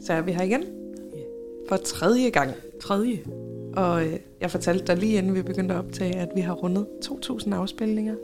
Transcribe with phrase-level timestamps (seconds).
[0.00, 0.64] Så er vi her igen.
[1.68, 2.54] For tredje gang.
[2.82, 3.24] Tredje.
[3.76, 6.86] Og øh, jeg fortalte dig lige inden vi begyndte at optage, at vi har rundet
[7.04, 8.14] 2.000 afspilninger.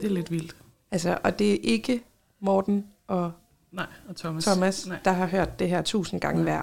[0.00, 0.56] Det er lidt vildt.
[0.90, 2.02] Altså, og det er ikke
[2.40, 3.32] Morten og
[3.72, 4.44] Nej, og Thomas.
[4.44, 4.98] Thomas, Nej.
[5.04, 6.52] der har hørt det her 1000 gange Nej.
[6.52, 6.62] hver.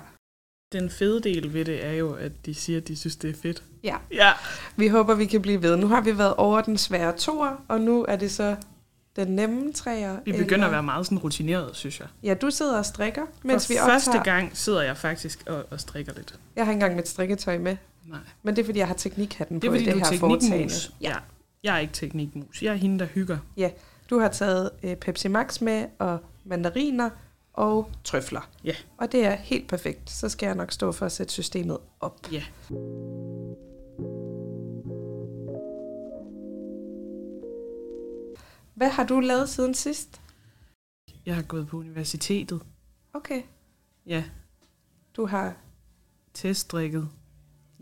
[0.71, 3.33] Den fede del ved det er jo, at de siger, at de synes, det er
[3.33, 3.63] fedt.
[3.83, 3.95] Ja.
[4.11, 4.31] Ja.
[4.75, 5.77] Vi håber, vi kan blive ved.
[5.77, 8.55] Nu har vi været over den svære toer, og nu er det så
[9.17, 10.17] den nemme træer.
[10.25, 12.07] Vi begynder at være meget sådan rutineret, synes jeg.
[12.23, 14.23] Ja, du sidder og strikker, mens For vi første optager.
[14.23, 16.39] gang sidder jeg faktisk og, og strikker lidt.
[16.55, 18.19] Jeg har ikke engang mit strikketøj med, Nej.
[18.43, 20.17] men det er, fordi jeg har teknikhatten Det er på fordi, i det er her
[20.19, 20.49] foretagende.
[20.49, 20.91] teknikmus.
[21.01, 21.15] Ja.
[21.63, 22.63] Jeg er ikke teknikmus.
[22.63, 23.37] Jeg er hende, der hygger.
[24.09, 27.09] Du har taget øh, Pepsi Max med, og mandariner
[27.53, 28.49] og trøfler.
[28.63, 28.73] Ja.
[28.97, 30.09] Og det er helt perfekt.
[30.09, 32.15] Så skal jeg nok stå for at sætte systemet op.
[32.31, 32.43] Ja.
[38.77, 40.21] Hvad har du lavet siden sidst?
[41.25, 42.61] Jeg har gået på universitetet.
[43.13, 43.41] Okay.
[44.05, 44.23] Ja.
[45.15, 45.53] Du har...
[46.33, 47.09] Teststrikket.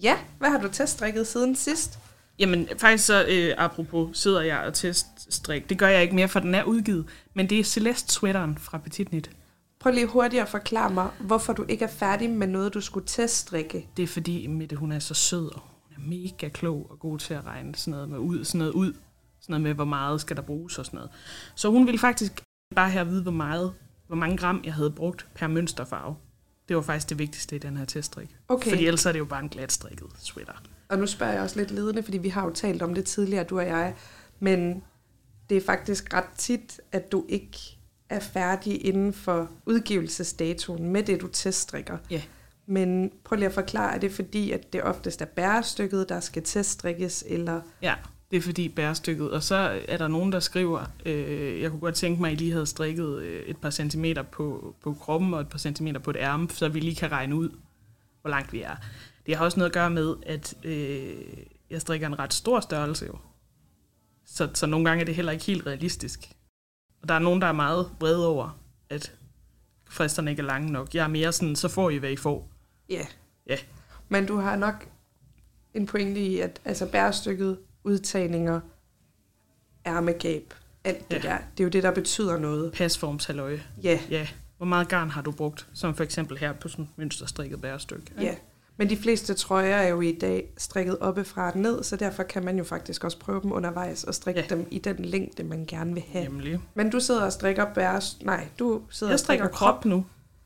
[0.01, 1.99] Ja, hvad har du teststrikket siden sidst?
[2.39, 5.69] Jamen, faktisk så, øh, apropos, sidder jeg og teststrik.
[5.69, 7.05] Det gør jeg ikke mere, for den er udgivet.
[7.33, 9.31] Men det er Celeste Sweateren fra Petit Knit.
[9.79, 13.07] Prøv lige hurtigt at forklare mig, hvorfor du ikke er færdig med noget, du skulle
[13.07, 13.87] teststrikke.
[13.97, 17.19] Det er fordi, Mette, hun er så sød, og hun er mega klog og god
[17.19, 18.93] til at regne sådan noget med ud, sådan noget ud.
[19.45, 21.11] Sådan noget med, hvor meget skal der bruges og sådan noget.
[21.55, 22.43] Så hun ville faktisk
[22.75, 23.73] bare her vide, hvor meget,
[24.07, 26.15] hvor mange gram jeg havde brugt per mønsterfarve.
[26.67, 28.35] Det var faktisk det vigtigste i den her teststrik.
[28.47, 30.53] Okay, Fordi ellers er det jo bare en glatstrikket sweater.
[30.89, 33.43] og nu spørger jeg også lidt ledende, fordi vi har jo talt om det tidligere,
[33.43, 33.95] du og jeg.
[34.39, 34.83] Men
[35.49, 37.57] det er faktisk ret tit, at du ikke
[38.09, 41.97] er færdig inden for udgivelsesdatoen med det, du teststrikker.
[42.09, 42.21] Ja.
[42.65, 46.43] Men prøv lige at forklare, er det fordi, at det oftest er bærestykket, der skal
[46.43, 47.61] teststrikkes, eller...
[47.81, 47.95] Ja,
[48.31, 49.31] det er fordi bærestykket.
[49.31, 52.39] Og så er der nogen, der skriver, øh, jeg kunne godt tænke mig, at I
[52.39, 56.09] lige havde strikket øh, et par centimeter på, på kroppen og et par centimeter på
[56.09, 57.49] et ærme, så vi lige kan regne ud,
[58.21, 58.75] hvor langt vi er.
[59.25, 61.15] Det har også noget at gøre med, at øh,
[61.69, 63.17] jeg strikker en ret stor størrelse jo.
[64.25, 66.31] Så, så nogle gange er det heller ikke helt realistisk.
[67.01, 68.59] Og der er nogen, der er meget vrede over,
[68.89, 69.13] at
[69.89, 70.95] fristerne ikke er lange nok.
[70.95, 72.49] Jeg er mere sådan, så får I, hvad I får.
[72.89, 73.05] Ja.
[73.47, 73.57] Ja.
[74.09, 74.87] Men du har nok
[75.73, 78.59] en pointe i, at altså bærestykket, udtagninger,
[79.85, 80.53] ærmegab,
[80.83, 81.29] alt det Ja.
[81.29, 82.71] der, det er jo det, der betyder noget.
[82.73, 83.63] Pasformshalløje.
[83.83, 85.67] Ja, Ja, hvor meget garn har du brugt?
[85.73, 88.03] Som for eksempel her på sådan et mønsterstrikket bærestykke.
[88.11, 88.23] ikke?
[88.23, 88.35] ja.
[88.77, 92.45] Men de fleste trøjer er jo i dag strikket oppefra og ned, så derfor kan
[92.45, 94.55] man jo faktisk også prøve dem undervejs og strikke Ja.
[94.55, 96.23] dem i den længde, man gerne vil have.
[96.23, 96.59] Nemlig.
[96.73, 98.17] Men du sidder og strikker bæres...
[98.21, 100.05] Nej, du sidder Jeg og strikker strikker krop nu.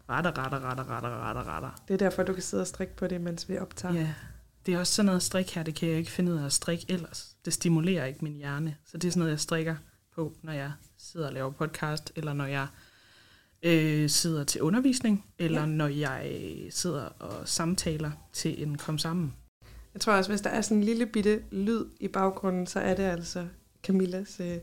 [0.09, 1.69] Retter, retter, retter, retter, retter, retter.
[1.87, 3.93] Det er derfor, du kan sidde og strikke på det, mens vi optager.
[3.93, 4.13] Ja.
[4.65, 6.53] Det er også sådan noget strik her, det kan jeg ikke finde ud af at
[6.53, 7.35] strikke ellers.
[7.45, 8.75] Det stimulerer ikke min hjerne.
[8.85, 9.75] Så det er sådan noget, jeg strikker
[10.15, 12.67] på, når jeg sidder og laver podcast, eller når jeg
[13.63, 15.65] øh, sidder til undervisning, eller Ja.
[15.65, 16.31] når jeg
[16.69, 19.33] sidder og samtaler til en kom sammen.
[19.93, 22.95] Jeg tror også, hvis der er sådan en lille bitte lyd i baggrunden, så er
[22.95, 23.47] det altså
[23.83, 24.57] Camillas øh,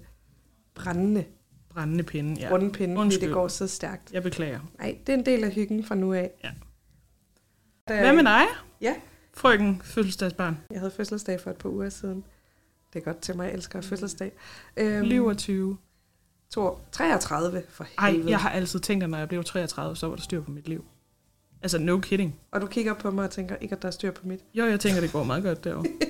[0.74, 1.24] brændende
[1.68, 2.50] Brændende pinde, ja.
[2.50, 3.28] rundpinde, fordi Undskyld.
[3.28, 4.12] det går så stærkt.
[4.12, 4.60] Jeg beklager.
[4.78, 6.30] Nej, det er en del af hyggen fra nu af.
[6.44, 6.50] Ja.
[7.88, 8.42] Der, Hvad med dig?
[8.80, 8.94] Ja.
[9.36, 10.58] Frøken fødselsdagsbarn.
[10.70, 12.24] Jeg havde fødselsdag for et par uger siden.
[12.92, 14.32] Det er godt til mig, jeg elsker fødselsdag.
[14.76, 15.76] Øhm, Lyver 20.
[16.50, 18.30] to, 33 for Ej, helvede.
[18.30, 20.68] jeg har altid tænkt, at når jeg blev 33, så var der styr på mit
[20.68, 20.84] liv.
[21.62, 22.40] Altså, no kidding.
[22.50, 24.40] Og du kigger på mig og tænker, ikke at der er styr på mit.
[24.54, 25.88] Jo, jeg tænker, det går meget godt derovre.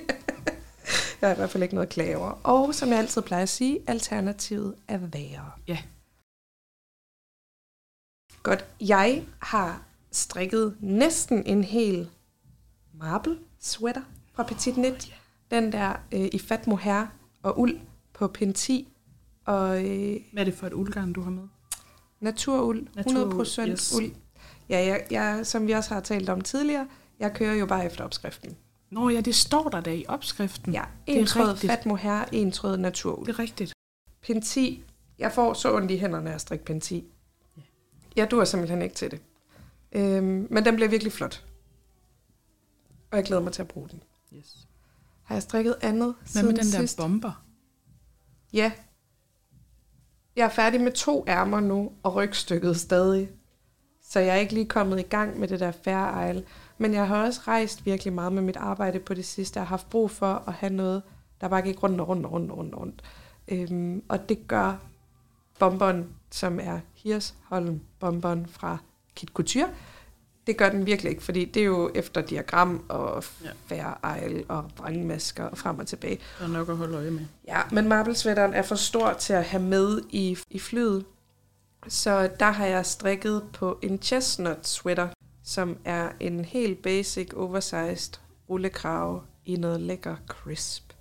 [1.20, 2.30] Jeg har i hvert fald ikke noget at klage over.
[2.30, 5.50] Og som jeg altid plejer at sige, alternativet er værre.
[5.68, 5.78] Ja.
[8.42, 8.64] Godt.
[8.80, 9.82] Jeg har
[10.12, 12.10] strikket næsten en hel
[12.98, 14.02] marble sweater
[14.34, 15.14] fra Petit Knit.
[15.50, 17.06] Den der øh, i fat mohair
[17.42, 17.78] og uld
[18.14, 18.88] på pin 10.
[19.44, 21.42] Og øh, Hvad er det for et uldgarn, du har med?
[22.20, 23.94] naturuld, Naturuld, 100% yes.
[23.96, 24.10] uld.
[24.68, 26.88] Ja, jeg, jeg, som vi også har talt om tidligere,
[27.20, 28.56] jeg kører jo bare efter opskriften.
[28.90, 30.72] Nå ja, det står der da i opskriften.
[30.72, 31.72] Ja, det en tråd rigtigt.
[31.72, 33.26] fat mohair, en tråd naturuld.
[33.26, 33.72] Det er rigtigt.
[34.22, 34.84] Pin 10.
[35.18, 37.04] Jeg får så ondt i hænderne af at strikke pin 10.
[37.56, 37.62] Ja.
[38.16, 39.20] Jeg dur simpelthen ikke til det.
[39.92, 41.44] Øhm, men den bliver virkelig flot.
[43.16, 44.02] Og jeg glæder mig til at bruge den.
[44.34, 44.66] Yes.
[45.22, 46.96] Har jeg strikket andet Hvad med den der sidst?
[46.96, 47.44] bomber?
[48.52, 48.72] Ja.
[50.36, 53.30] Jeg er færdig med to ærmer nu, og rygstykket stadig.
[54.02, 56.44] Så jeg er ikke lige kommet i gang med det der Fair Isle.
[56.78, 59.58] Men jeg har også rejst virkelig meget med mit arbejde på det sidste.
[59.58, 61.02] Jeg har haft brug for at have noget,
[61.40, 62.74] der bare gik rundt og rundt og rundt og rundt.
[62.74, 63.02] og rundt.
[63.48, 64.76] Øhm, og det gør
[65.58, 68.78] bomberen, som er Hirsholm bomberen fra
[69.14, 69.68] Kit Couture.
[70.46, 73.24] Det gør den virkelig ikke, fordi det er jo efter diagram og.
[73.66, 76.18] Fair Isle og vrangmasker og frem og tilbage.
[76.38, 77.26] Der er nok at holde øje med.
[77.48, 81.04] Ja, men marblesweateren er for stor til at have med i, i flyet.
[81.88, 85.08] Så der har jeg strikket på en chestnut sweater,
[85.44, 88.12] som er en helt basic, oversized
[88.50, 90.92] rullekrave i noget lækker crisp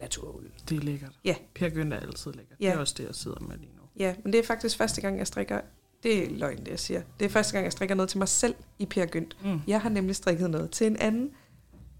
[0.00, 0.50] naturuld.
[0.68, 1.12] Det er lækkert.
[1.24, 1.34] Ja.
[1.54, 2.60] Per Gynt er altid lækkert.
[2.60, 2.66] Ja.
[2.66, 3.82] Det er også det, jeg sidder med lige nu.
[3.96, 5.60] Ja, men det er faktisk første gang, jeg strikker...
[6.04, 7.02] Det er løgn, det jeg siger.
[7.20, 9.36] Det er første gang, jeg strikker noget til mig selv i Per Gynt.
[9.44, 9.60] Mm.
[9.66, 11.30] Jeg har nemlig strikket noget til en anden,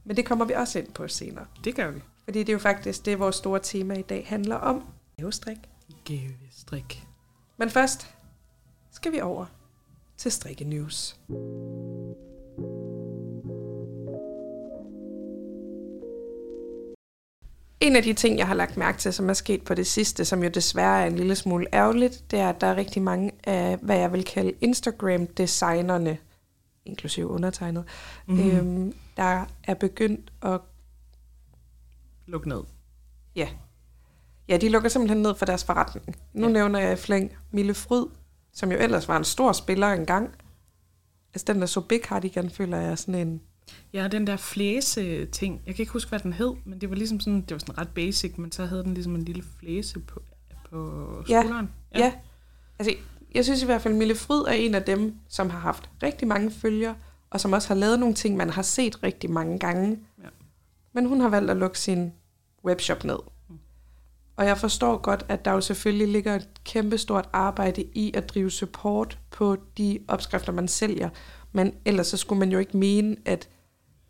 [0.05, 1.47] men det kommer vi også ind på senere.
[1.65, 2.01] Det gør vi.
[2.25, 4.85] Fordi det er jo faktisk det, vores store tema i dag handler om.
[5.17, 5.59] Gavestrik.
[6.05, 7.07] Gavestrik.
[7.57, 8.15] Men først
[8.91, 9.47] skal vi over
[10.17, 11.17] til Strikke News.
[17.81, 20.25] En af de ting, jeg har lagt mærke til, som er sket på det sidste,
[20.25, 23.31] som jo desværre er en lille smule ærgerligt, det er, at der er rigtig mange
[23.45, 26.19] af, hvad jeg vil kalde Instagram-designerne,
[26.85, 27.85] inklusive undertegnet,
[28.27, 28.35] Mm.
[28.35, 28.51] mm.
[28.51, 28.95] Øhm.
[29.17, 30.61] der er begyndt at
[32.27, 32.61] Luk ned.
[34.49, 36.17] Ja, de lukker simpelthen ned for deres forretning.
[36.33, 36.47] Nu Ja.
[36.47, 36.53] ja.
[36.53, 38.07] nævner jeg i flæng Mille Fryd,
[38.53, 40.31] som jo ellers var en stor spiller engang.
[41.35, 43.41] Altså den der så Big Cardigan, føler jeg er sådan en...
[43.93, 45.63] Ja, den der flæse ting.
[45.67, 47.79] Jeg kan ikke huske, hvad den hed, men det var ligesom sådan, det var sådan
[47.79, 50.23] ret basic, men så havde den ligesom en lille flæse på,
[50.71, 51.41] på Ja.
[51.43, 51.71] skulderen.
[51.95, 51.99] Ja.
[51.99, 52.13] ja.
[52.79, 52.95] Altså,
[53.35, 56.29] jeg synes i hvert fald, Mille Fryd er en af dem, som har haft rigtig
[56.29, 56.95] mange følgere,
[57.31, 59.99] og som også har lavet nogle ting, man har set rigtig mange gange.
[60.23, 60.29] Ja.
[60.93, 62.13] Men hun har valgt at lukke sin
[62.65, 63.19] webshop ned.
[63.49, 63.59] Mm.
[64.37, 68.51] Og jeg forstår godt, at der jo selvfølgelig ligger et kæmpestort arbejde i at drive
[68.51, 71.09] support på de opskrifter, man sælger.
[71.53, 73.49] Men ellers så skulle man jo ikke mene, at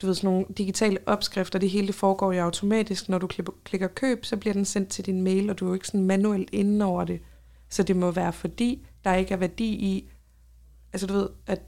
[0.02, 3.08] du ved, sådan nogle digitale opskrifter, det hele foregår jo automatisk.
[3.08, 3.28] Når du
[3.64, 6.06] klikker køb, så bliver den sendt til din mail, og du er jo ikke sådan
[6.06, 7.20] manuelt inde over det.
[7.68, 10.10] Så det må være fordi, der ikke er værdi i,
[10.92, 11.60] altså du ved, at,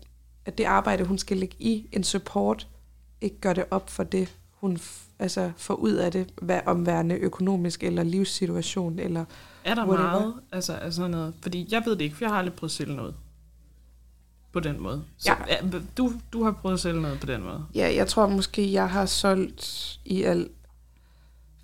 [0.44, 2.68] at det arbejde, hun skal lægge i en support,
[3.20, 4.78] ikke gør det op for det, hun
[5.18, 9.24] altså får ud af det, hvad omværende økonomisk eller livssituation, eller
[9.64, 10.10] Er der Whatever.
[10.10, 11.34] meget altså, altså noget?
[11.42, 13.14] Fordi jeg ved det ikke, for jeg har aldrig prøvet at sælge noget.
[14.56, 15.04] På den måde.
[15.18, 15.54] Så, Ja.
[15.72, 15.78] ja.
[15.96, 17.64] du, du har prøvet at sælge noget på den måde.
[17.74, 20.50] ja, jeg tror måske, jeg har solgt i alt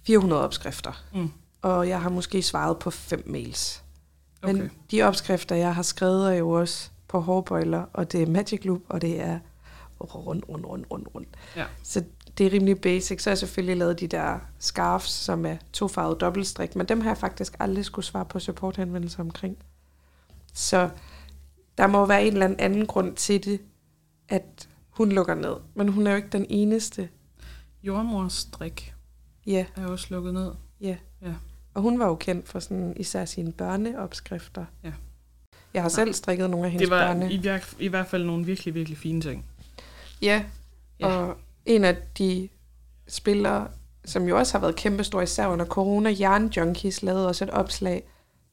[0.06, 1.30] 400 opskrifter, Mm.
[1.62, 3.82] og jeg har måske svaret på fem mails.
[4.42, 4.52] Okay.
[4.54, 8.64] Men de opskrifter, jeg har skrevet, er jo også på hårbøjler, og det er Magic
[8.64, 9.38] Loop, og det er
[10.00, 11.26] rund, rund, rund, rund, rund.
[11.56, 11.64] Ja.
[11.82, 12.04] Så
[12.38, 13.22] det er rimelig basic.
[13.22, 17.10] Så har jeg selvfølgelig lavet de der scarves, som er tofarvet dobbeltstrik, men dem har
[17.10, 19.56] jeg faktisk aldrig skulle svare på supporthenvendelser omkring.
[20.54, 20.88] Så
[21.78, 23.60] der må være en eller anden grund til det,
[24.28, 25.54] at hun lukker ned.
[25.74, 27.08] Men hun er jo ikke den eneste.
[27.82, 28.94] Jordmors strik
[29.46, 30.52] Ja, er også lukket ned.
[30.80, 30.96] ja.
[31.22, 31.32] Ja.
[31.74, 34.64] Og hun var jo kendt for sådan, især sine børneopskrifter.
[34.84, 34.92] Ja.
[35.74, 37.32] Jeg har selv strikket nogle af hendes Det var børne.
[37.32, 39.44] i, vir- i hvert fald nogle virkelig, virkelig fine ting.
[40.22, 40.44] Ja,
[41.00, 41.06] Ja.
[41.06, 41.36] og
[41.66, 42.48] en af de
[43.08, 43.68] spillere,
[44.04, 48.02] som jo også har været kæmpestor især under corona, Jern Junkies, lavede også et opslag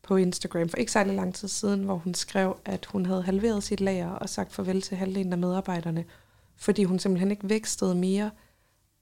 [0.09, 3.63] på Instagram for ikke særlig lang tid siden, hvor hun skrev, at hun havde halveret
[3.63, 6.05] sit lager og sagt farvel til halvdelen af medarbejderne,
[6.57, 8.31] fordi hun simpelthen ikke vækstede mere.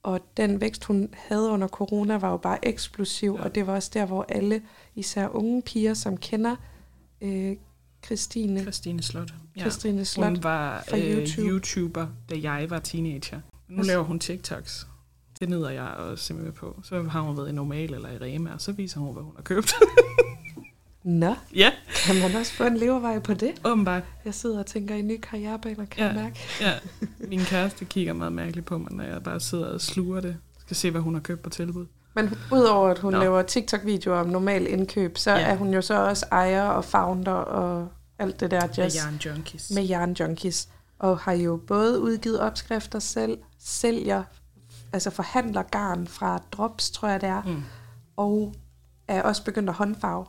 [0.04, 3.44] Og den vækst, hun havde under corona, var jo bare eksplosiv, Ja.
[3.44, 4.62] og det var også der, hvor alle,
[4.96, 6.56] især unge piger, som kender
[7.22, 7.56] øh,
[8.06, 9.34] Christine, Christine Slot.
[9.56, 9.62] Ja.
[9.62, 11.48] Christine Slot, Hun var fra øh, YouTube.
[11.48, 13.40] YouTuber, da jeg var teenager.
[13.70, 14.88] Nu laver hun TikToks.
[15.40, 16.80] Det nyder jeg også simpelthen på.
[16.84, 19.34] Så har hun været i Normal eller i Rema, og så viser hun, hvad hun
[19.36, 19.74] har købt.
[21.08, 21.72] Nå, ja,
[22.06, 23.62] kan man også få en levevej på det?
[23.66, 24.04] åbenbart.
[24.26, 26.06] Jeg sidder og tænker i nye karrierebaner, kan Ja.
[26.06, 26.40] jeg mærke.
[26.62, 26.74] Ja.
[27.28, 30.38] Min kæreste kigger meget mærkeligt på mig, når jeg bare sidder og sluger det.
[30.60, 31.86] Skal se, hvad hun har købt på tilbud.
[32.16, 33.20] Men udover at hun Nå.
[33.20, 35.40] Laver TikTok-videoer om normal indkøb, så Ja.
[35.40, 37.88] er hun jo så også ejer og founder og
[38.20, 39.72] alt det der Med jazz Jern Junkies.
[39.76, 40.70] med Yarn Junkies.
[41.00, 44.24] Og har jo både udgivet opskrifter selv, sælger,
[44.94, 47.64] altså forhandler garn fra Drops, tror jeg det er, Mm.
[48.18, 48.54] og
[49.08, 50.26] er også begyndt at håndfarve.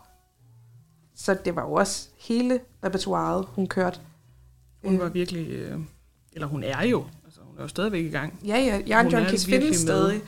[1.21, 4.01] Så det var jo også hele repertoireet, hun kørte.
[4.85, 5.49] Hun Øh, var virkelig...
[5.49, 5.79] Øh,
[6.33, 7.05] eller hun er jo.
[7.25, 9.75] Altså, hun er jo stadigvæk i gang Ja, ja, Hun er findes med.
[9.75, 10.21] stadig.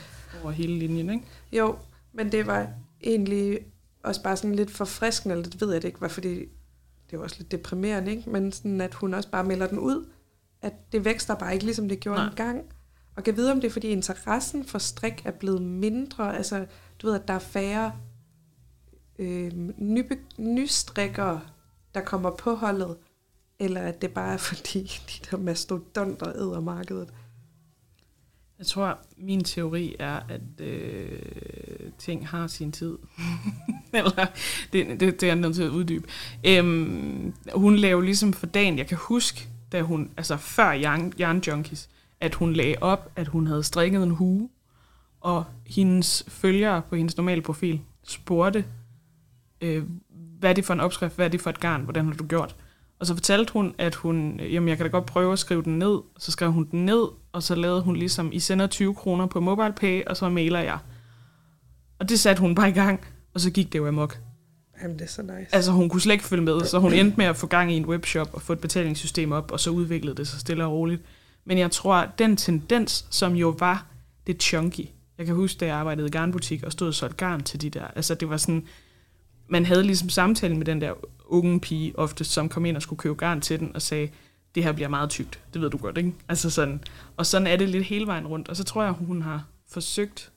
[0.42, 1.24] over hele linjen, ikke?
[1.52, 1.76] Jo,
[2.12, 2.68] men det var
[3.02, 3.58] egentlig
[4.04, 6.38] også bare sådan lidt forfriskende, eller det ved jeg det ikke var, fordi
[7.10, 8.30] det var også lidt deprimerende, ikke?
[8.30, 10.06] men sådan, at hun også bare melder den ud,
[10.62, 12.28] at det vækster bare ikke, ligesom det gjorde Nej.
[12.28, 12.62] en gang.
[13.16, 16.66] Og kan vide, om det er, fordi interessen for strik er blevet mindre, altså
[17.02, 17.92] du ved, at der er færre
[19.20, 21.40] øh, nybe, nystrikkere,
[21.94, 22.96] der kommer på holdet,
[23.58, 27.08] eller at det bare er fordi, de der mastodonter æder markedet.
[28.58, 31.22] Jeg tror, min teori er, at øh,
[31.98, 32.98] ting har sin tid.
[33.92, 34.26] Eller,
[34.72, 36.08] det, det, det er jeg nødt til at uddybe.
[36.46, 41.42] Øhm, hun lavede ligesom for dagen, jeg kan huske, da hun, altså før Jan Yarn
[41.46, 41.88] Junkies,
[42.20, 44.48] at hun lagde op, at hun havde strikket en hue,
[45.20, 48.64] og hendes følgere på hendes normale profil spurgte,
[49.60, 49.84] øh,
[50.38, 52.26] hvad er det for en opskrift, hvad er det for et garn, hvordan har du
[52.26, 52.56] gjort?
[52.98, 55.78] Og så fortalte hun, at hun, jamen jeg kan da godt prøve at skrive den
[55.78, 55.98] ned.
[56.18, 59.40] Så skrev hun den ned, og så lavede hun ligesom, I sender 20 kroner på
[59.40, 60.78] MobilePay, og så mailer jeg.
[61.98, 63.00] Og det satte hun bare i gang,
[63.34, 64.18] og så gik det jo amok.
[64.82, 65.54] Jamen, det er så nice.
[65.54, 67.76] Altså hun kunne slet ikke følge med, så hun endte med at få gang i
[67.76, 71.02] en webshop og få et betalingssystem op, og så udviklede det sig stille og roligt.
[71.44, 73.86] Men jeg tror, at den tendens, som jo var
[74.26, 74.88] det chunky,
[75.18, 77.70] jeg kan huske, da jeg arbejdede i garnbutik og stod og solgte garn til de
[77.70, 78.66] der, altså det var sådan,
[79.50, 80.92] man havde ligesom samtalen med den der
[81.26, 84.10] unge pige ofte, som kom ind og skulle købe garn til den og sagde,
[84.54, 86.12] det her bliver meget tykt, det ved du godt, ikke?
[86.28, 86.84] Altså sådan,
[87.16, 90.32] og sådan er det lidt hele vejen rundt, og så tror jeg, hun har forsøgt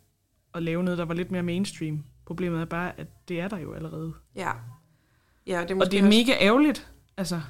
[0.54, 2.04] at lave noget, der var lidt mere mainstream.
[2.26, 4.14] Problemet er bare, at det er der jo allerede.
[4.36, 4.52] Ja.
[5.48, 6.88] Ja, det er Og det er også- mega ærgerligt.
[7.18, 7.42] Altså,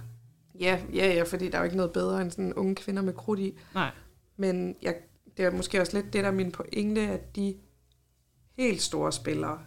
[0.60, 3.14] Ja, ja, ja, fordi der er jo ikke noget bedre end sådan unge kvinder med
[3.14, 3.54] krudt i.
[3.74, 3.92] nej.
[4.38, 4.96] Men jeg,
[5.38, 7.56] det er måske også lidt det, der er min pointe, at de
[8.58, 9.60] helt store spillere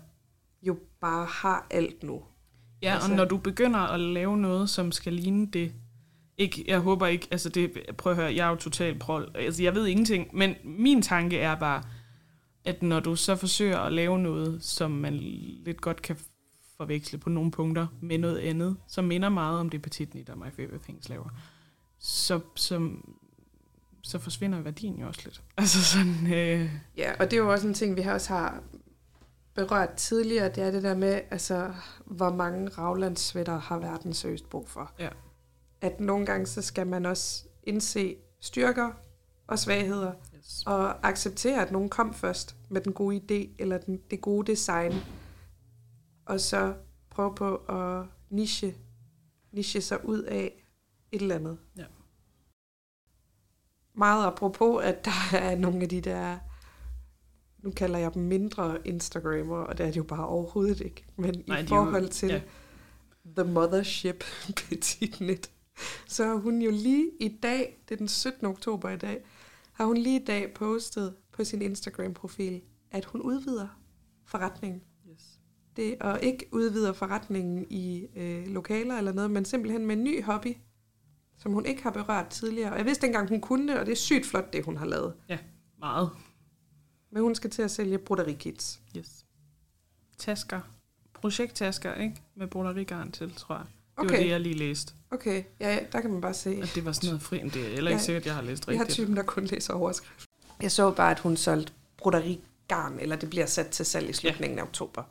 [0.66, 2.22] jo bare har alt nu.
[2.82, 5.72] Ja, Altså- og når du begynder at lave noget, som skal ligne det,
[6.38, 9.62] ikke, jeg håber ikke, altså det, prøv at høre, jeg er jo totalt prol, altså
[9.62, 11.82] jeg ved ingenting, men min tanke er bare,
[12.64, 15.14] at når du så forsøger at lave noget, som man
[15.64, 16.16] lidt godt kan
[16.76, 20.38] forveksle på nogle punkter med noget andet, som minder meget om det Petit Nit og
[20.38, 21.28] My Favorite Things laver,
[21.98, 22.90] så, så,
[24.02, 25.42] så forsvinder værdien jo også lidt.
[25.58, 28.62] Altså sådan, øh, Ja, og det er jo også en ting, vi har også har
[29.56, 34.68] berørt tidligere, det er det der med, altså, hvor mange raglandssvætter har verden seriøst brug
[34.68, 34.92] for.
[34.98, 35.08] Ja.
[35.80, 38.90] At nogle gange, så skal man også indse styrker
[39.46, 40.62] og svagheder, yes.
[40.66, 44.92] og acceptere, at nogen kom først med den gode idé, eller den, det gode design,
[46.26, 46.74] og så
[47.10, 48.74] prøve på at niche,
[49.52, 50.64] niche sig ud af
[51.12, 51.58] et eller andet.
[51.76, 51.84] Ja.
[53.94, 56.38] Meget apropos, at der er nogle af de der,
[57.62, 61.42] nu kalder jeg dem mindre Instagrammer, og det er det jo bare overhovedet ikke, men
[61.46, 62.40] Nej, i er forhold jo- til ja.
[63.36, 64.24] The Mothership
[64.56, 65.50] Petit Net,
[66.06, 68.46] så har hun jo lige i dag, det er den 17.
[68.46, 69.24] oktober i dag,
[69.72, 72.60] har hun lige i dag postet på sin Instagram-profil,
[72.90, 73.68] at hun udvider
[74.26, 74.82] forretningen.
[75.12, 75.22] Yes.
[75.76, 80.22] Det og ikke udvider forretningen i øh, lokaler eller noget, men simpelthen med en ny
[80.22, 80.54] hobby,
[81.38, 82.72] som hun ikke har berørt tidligere.
[82.72, 84.86] Og jeg vidste engang, hun kunne det, og det er sygt flot, det hun har
[84.86, 85.14] lavet.
[85.78, 86.10] Meget.
[87.10, 88.80] Men hun skal til at sælge broderikits.
[88.96, 89.24] Yes.
[90.18, 90.60] Tasker.
[91.14, 92.22] Projekttasker, ikke?
[92.34, 93.64] Med broderigarn til, tror jeg.
[93.64, 94.10] Det Okay.
[94.10, 94.92] var det, jeg lige læste.
[95.10, 96.50] Okay, ja, ja, der kan man bare se.
[96.62, 98.66] At det var sådan noget fri, det er heller ikke Ja, sikkert, jeg har læst
[98.66, 98.94] Jeg har rigtigt.
[98.96, 100.26] typen, der kun læser overskrift.
[100.62, 104.58] Jeg så bare, at hun solgte broderigarn, eller det bliver sat til salg i slutningen
[104.58, 104.62] ja.
[104.64, 105.02] af oktober.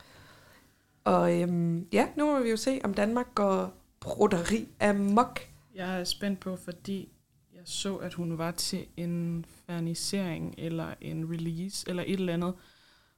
[1.03, 5.39] Og øhm, ja, nu må vi jo se, om Danmark går broderi amok.
[5.75, 7.07] Jeg er spændt på, fordi jeg
[7.65, 12.53] så, at hun var til en fernisering eller en release eller et eller andet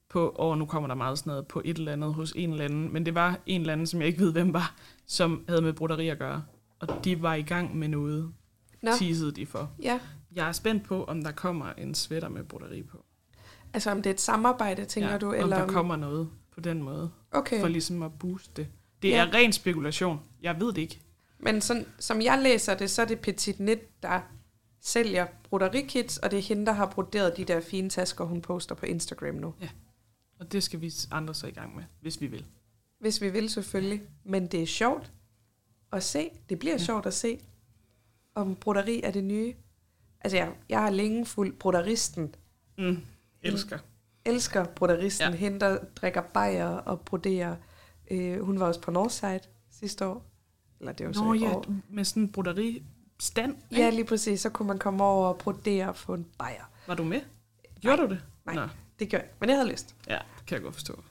[0.10, 2.66] på, og nu kommer der meget sådan noget, på et eller andet hos en eller
[2.66, 4.76] anden, men det var en eller anden, som jeg ikke ved, hvem var,
[5.06, 6.44] som havde med broderi at gøre.
[6.80, 8.32] Og de var i gang med noget,
[8.82, 9.72] Nå, teasede de for.
[9.82, 10.00] ja.
[10.32, 13.04] Jeg er spændt på, om der kommer en sweater med broderi på.
[13.74, 15.28] Altså om det er et samarbejde, tænker ja, du?
[15.28, 18.68] om Eller der kommer noget på den måde, Okay, for ligesom at booste det.
[19.02, 19.26] Det Ja.
[19.28, 20.20] er ren spekulation.
[20.42, 21.00] Jeg ved det ikke.
[21.40, 24.20] men sådan, som jeg læser det, så er det Petit Net, der
[24.82, 28.76] sælger broderikits, og det er hende, der har broderet de der fine tasker, hun poster
[28.76, 29.54] på Instagram nu.
[30.40, 32.46] Og det skal vi andre så i gang med, hvis vi vil.
[33.00, 34.02] Hvis vi vil selvfølgelig.
[34.24, 35.12] Men det er sjovt
[35.92, 36.30] at se.
[36.50, 36.78] Det bliver Ja.
[36.80, 36.86] ja.
[36.86, 37.40] sjovt at se,
[38.36, 39.54] om broderi er det nye.
[40.22, 42.36] Altså, jeg, jeg har længe fulgt broderisten.
[42.78, 42.98] Mm.
[43.42, 43.80] Elsker.
[44.26, 45.26] Elsker broderisten.
[45.26, 45.32] Ja.
[45.32, 45.38] Ja.
[45.38, 47.56] Hende, der drikker bajer og broderer.
[48.12, 49.40] Øh, hun var også på Northside
[49.72, 50.26] sidste år.
[50.80, 51.66] Eller det var så Nå i ja, år.
[51.90, 52.84] med sådan en broderi
[53.20, 53.56] stand.
[53.72, 54.42] Ja, lige præcis.
[54.42, 56.72] Så kunne man komme over og brodere og få en bajer.
[56.88, 57.22] Var du med?
[57.82, 58.24] Gjorde du det?
[58.46, 58.56] Nej.
[58.56, 58.68] Nå,
[59.00, 59.28] Det gør jeg.
[59.40, 59.96] Men jeg havde lyst.
[60.08, 61.04] ja, kan jeg godt forstå.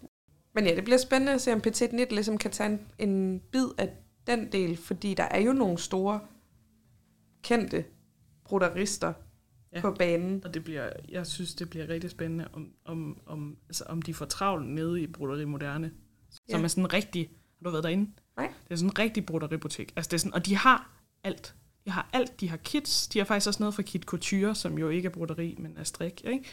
[0.54, 3.40] Men ja, det bliver spændende at se, om Petit Nit ligesom kan tage en, en
[3.52, 3.90] bid af
[4.26, 6.20] den del, fordi der er jo nogle store,
[7.42, 7.84] kendte
[8.44, 9.12] broderister
[9.72, 9.80] Ja.
[9.80, 10.42] på banen.
[10.44, 14.14] Og det bliver, jeg synes, det bliver rigtig spændende, om, om, om, altså, om de
[14.14, 15.90] får travlt nede i Broderi Moderne.
[16.30, 16.64] Som Ja.
[16.64, 17.28] er sådan en rigtig...
[17.58, 18.10] Har du været derinde?
[18.36, 18.46] Nej.
[18.64, 19.92] Det er sådan en rigtig brodeributik.
[19.96, 20.90] Altså, det er sådan, og de har
[21.25, 21.54] alt.
[21.87, 22.40] De har alt.
[22.40, 23.09] De har kits.
[23.09, 25.85] De har faktisk også noget fra Kit Couture, som jo ikke er broderi, men er
[25.85, 26.23] strik.
[26.25, 26.45] Ikke?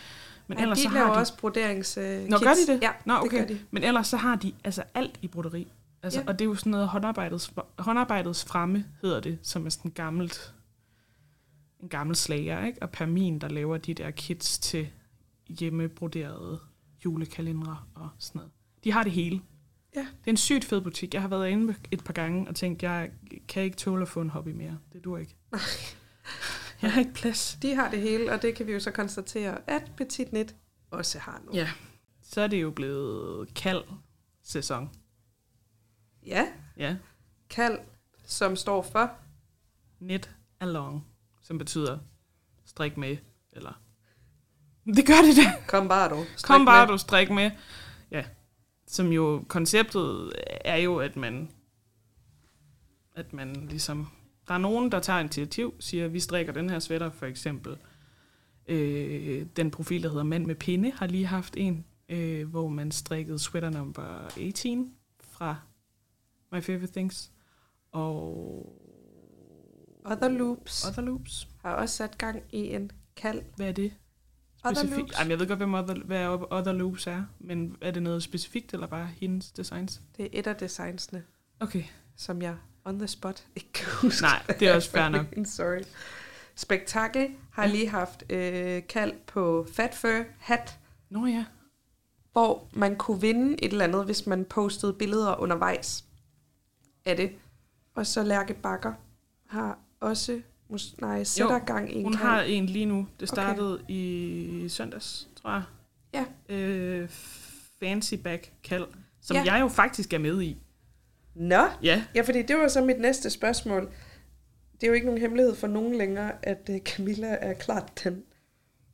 [0.48, 1.20] Men Ej, ellers de så laver har de...
[1.20, 2.82] også broderings Nå, gør de det?
[2.82, 3.40] Ja, Nå, okay.
[3.40, 3.60] det gør de.
[3.72, 5.68] Men ellers så har de altså alt i broderi.
[6.04, 6.26] Altså, Ja.
[6.28, 10.54] Og det er jo sådan noget håndarbejdets, håndarbejdets fremme, hedder det, som er sådan gammelt,
[11.82, 12.82] en gammel slager, ikke?
[12.82, 14.88] Og Permin, der laver de der kits til
[15.50, 16.60] hjemmebroderede
[17.06, 18.52] julekalendere og sådan noget.
[18.84, 19.42] De har det hele.
[19.96, 20.02] Ja.
[20.02, 21.14] Det er en sygt fed butik.
[21.14, 23.12] Jeg har været inde et par gange og tænkt, jeg
[23.48, 24.80] kan ikke tåle at få en hobby mere.
[24.94, 25.36] Det dur ikke.
[26.82, 27.58] jeg har ikke plads.
[27.62, 30.56] De har det hele, og det kan vi jo så konstatere, at Petit Nit
[30.92, 31.52] også har nu.
[31.54, 31.70] Ja.
[32.22, 33.84] Så er det jo blevet kald
[34.44, 34.90] sæson.
[36.26, 36.48] ja.
[36.78, 36.96] Ja.
[37.50, 37.80] Kald,
[38.26, 39.12] som står for
[39.98, 41.06] knit along,
[41.42, 42.00] som betyder
[42.66, 43.18] strik med,
[43.52, 43.82] eller...
[44.96, 45.64] Det gør det da.
[45.68, 46.26] Kom bare du.
[46.38, 46.94] Strik Kom bare, med.
[46.94, 47.52] du strik med.
[48.12, 48.24] Ja.
[48.94, 50.32] Som jo, konceptet
[50.66, 51.50] er jo, at man,
[53.16, 54.08] at man ligesom,
[54.48, 57.78] der er nogen, der tager initiativ, siger, vi strikker den her sweater, for eksempel.
[58.68, 62.92] Øh, den profil, der hedder Mand med pinde, har lige haft en, øh, hvor man
[62.92, 65.56] strikkede sweater number 18 fra
[66.52, 67.32] My Favorite Things.
[67.92, 68.80] Og
[70.06, 71.48] Other Loops Other Loops.
[71.62, 73.42] har også sat gang i en kald.
[73.56, 73.94] Hvad er det?
[74.72, 74.98] Specifikt?
[74.98, 75.20] Loops.
[75.20, 78.74] Jamen, jeg ved godt, hvem other, hvad Other Loops er, men er det noget specifikt,
[78.74, 80.02] eller bare hendes designs?
[80.18, 81.24] Det er et af designsene,
[81.60, 81.84] Okay.
[82.18, 82.56] som jeg
[82.86, 84.22] on the spot ikke kan huske.
[84.22, 85.26] Nej, det er også fair nok.
[85.46, 85.82] Sorry.
[86.56, 90.80] Spektakel har lige haft øh, kald på Fat Fur Hat,
[91.10, 91.46] Nå ja.
[92.32, 96.06] hvor man kunne vinde et eller andet, hvis man postede billeder undervejs
[97.06, 97.32] af det.
[97.96, 98.94] Og så Lærke Bakker
[99.48, 100.42] har også,
[100.74, 102.24] mus- nej, sætter gang i en Hun kald.
[102.24, 103.08] har en lige nu.
[103.20, 103.84] Det startede okay.
[103.94, 105.64] i søndags, tror jeg.
[106.14, 106.56] Ja.
[106.56, 107.10] Øh,
[107.80, 108.88] fancy back kald,
[109.22, 109.44] som Ja.
[109.54, 110.58] jeg jo faktisk er med i.
[111.36, 112.04] Nå, Ja.
[112.16, 113.92] ja, fordi det var så mit næste spørgsmål.
[114.74, 118.24] Det er jo ikke nogen hemmelighed for nogen længere, at øh, Camilla er klart den,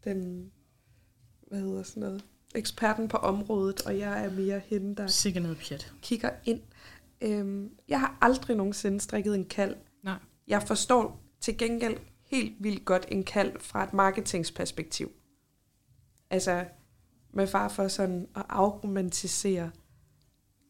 [0.04, 0.52] den,
[1.48, 2.24] hvad hedder sådan noget,
[2.56, 5.94] eksperten på området, og jeg er mere hende, der Sikkert noget pjat.
[6.02, 6.62] kigger ind.
[7.22, 9.76] Øhm, jeg har aldrig nogensinde strikket en kald.
[10.04, 10.16] Nej.
[10.48, 15.12] Jeg forstår til gengæld helt vildt godt en kald fra et marketingsperspektiv.
[16.30, 16.66] Altså
[17.32, 19.72] med far for sådan at afromantisere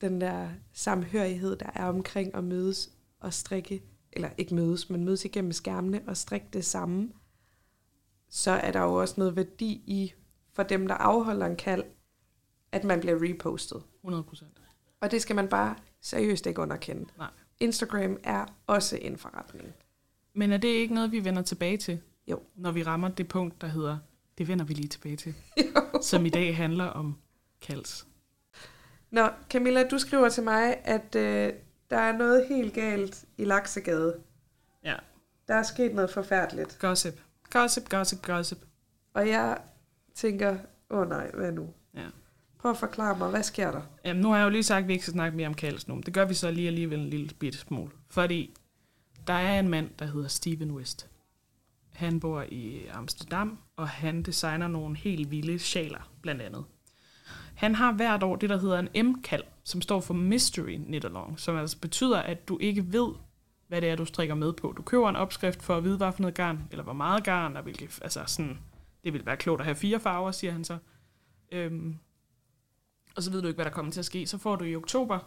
[0.01, 5.25] den der samhørighed, der er omkring at mødes og strikke, eller ikke mødes, men mødes
[5.25, 7.11] igennem skærmene og strikke det samme,
[8.29, 10.13] så er der jo også noget værdi i,
[10.53, 11.83] for dem, der afholder en kald,
[12.71, 13.83] at man bliver repostet.
[14.01, 14.61] 100 procent.
[15.01, 17.05] Og det skal man bare seriøst ikke underkende.
[17.17, 17.29] Nej.
[17.59, 19.73] Instagram er også en forretning.
[20.33, 21.99] Men er det ikke noget, vi vender tilbage til?
[22.27, 22.39] Jo.
[22.55, 23.97] Når vi rammer det punkt, der hedder,
[24.37, 25.33] det vender vi lige tilbage til.
[26.01, 27.17] som i dag handler om
[27.61, 28.07] kalds.
[29.11, 31.53] Nå, Camilla, du skriver til mig, at øh,
[31.89, 34.17] der er noget helt galt i Laksegade.
[34.83, 34.95] Ja.
[35.47, 36.79] Der er sket noget forfærdeligt.
[36.79, 37.21] Gossip.
[37.49, 38.57] Gossip, gossip, gossip.
[39.13, 39.57] Og jeg
[40.15, 40.57] tænker,
[40.89, 41.69] åh oh nej, hvad nu?
[41.95, 42.05] Ja.
[42.59, 43.81] Prøv at forklare mig, hvad sker der?
[44.05, 45.87] Jamen, nu har jeg jo lige sagt, at vi ikke skal snakke mere om kalds
[45.87, 46.01] nu.
[46.05, 47.91] Det gør vi så lige alligevel en lille bit smule.
[48.09, 48.55] Fordi
[49.29, 51.09] der er en mand, der hedder Steven West.
[51.93, 56.65] Han bor i Amsterdam, og han designer nogle helt vilde sjaler, blandt andet.
[57.55, 61.39] Han har hvert år det, der hedder en M-kald, som står for Mystery Knit Along,
[61.39, 63.09] som altså betyder, at du ikke ved,
[63.67, 64.73] hvad det er, du strikker med på.
[64.77, 67.57] Du køber en opskrift for at vide, hvad for noget garn, eller hvor meget garn,
[67.57, 68.59] og hvilke, altså sådan,
[69.03, 70.77] det vil være klogt at have fire farver, siger han så.
[71.51, 71.97] Øhm,
[73.15, 74.27] og så ved du ikke, hvad der kommer til at ske.
[74.27, 75.19] Så får du i oktober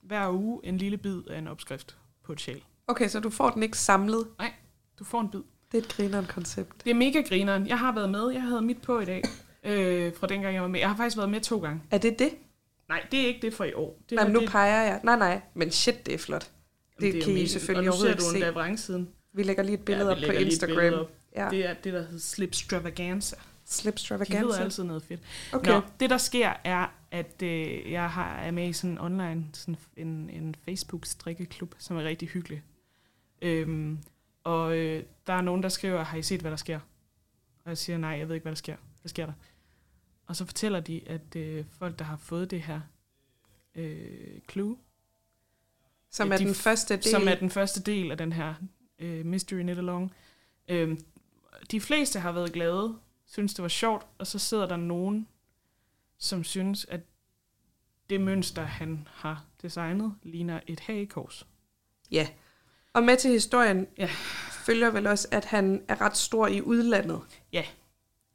[0.00, 2.62] hver uge en lille bid af en opskrift på et sjæl.
[2.88, 4.26] Okay, så du får den ikke samlet.
[4.98, 5.40] Du får en bid.
[5.72, 6.84] Det er et grineren koncept.
[6.84, 7.66] Det er mega grineren.
[7.66, 8.28] Jeg har været med.
[8.30, 9.22] Jeg havde mit på i dag.
[9.64, 10.80] Øh, fra dengang jeg var med.
[10.80, 11.82] Jeg har faktisk været med to gange.
[11.90, 12.30] Er det det?
[12.88, 13.98] Nej, det er ikke det for i år.
[14.10, 15.00] Det Nej, men nu det, peger jeg.
[15.04, 16.50] Nej, nej, men shit, det er flot.
[17.00, 18.54] Jamen, det er kan I selvfølgelig Og nu ser overhovedet du ikke en se.
[18.54, 19.08] vrang-siden.
[19.32, 20.94] Vi lægger lige et billede Ja, op på Instagram.
[21.00, 21.10] op.
[21.36, 23.36] Ja, Det er det, der hedder Slipstravaganza.
[23.36, 24.62] De hedder slipstravaganza.
[24.62, 25.20] altid noget fedt.
[25.52, 25.70] Okay.
[25.72, 29.44] Nå, det der sker er, at øh, jeg har, er med i sådan en online,
[29.52, 32.62] sådan en, en Facebook-strikkeklub, som er rigtig hyggelig.
[33.42, 33.98] Øhm,
[34.44, 36.80] og øh, der er nogen, der skriver, har I set, hvad der sker?
[37.64, 38.76] Og jeg siger, nej, jeg ved ikke, hvad der sker.
[39.00, 39.32] Hvad sker der?
[40.26, 42.80] Og så fortæller de, at øh, folk, der har fået det her
[43.74, 44.76] øh, clue,
[46.10, 47.04] Som er de den første del.
[47.04, 48.54] som er den første del af den her
[48.98, 50.12] øh, Mystery Knit Along.
[50.68, 50.98] Øh,
[51.70, 55.28] de fleste har været glade, synes det var sjovt, og så sidder der nogen,
[56.18, 57.00] som synes, at
[58.10, 61.46] det mønster, han har designet, ligner et hagekors.
[62.10, 62.28] Ja.
[62.96, 64.08] Og med til historien Ja.
[64.66, 67.20] følger vel også, at han er ret stor i udlandet.
[67.52, 67.64] Ja.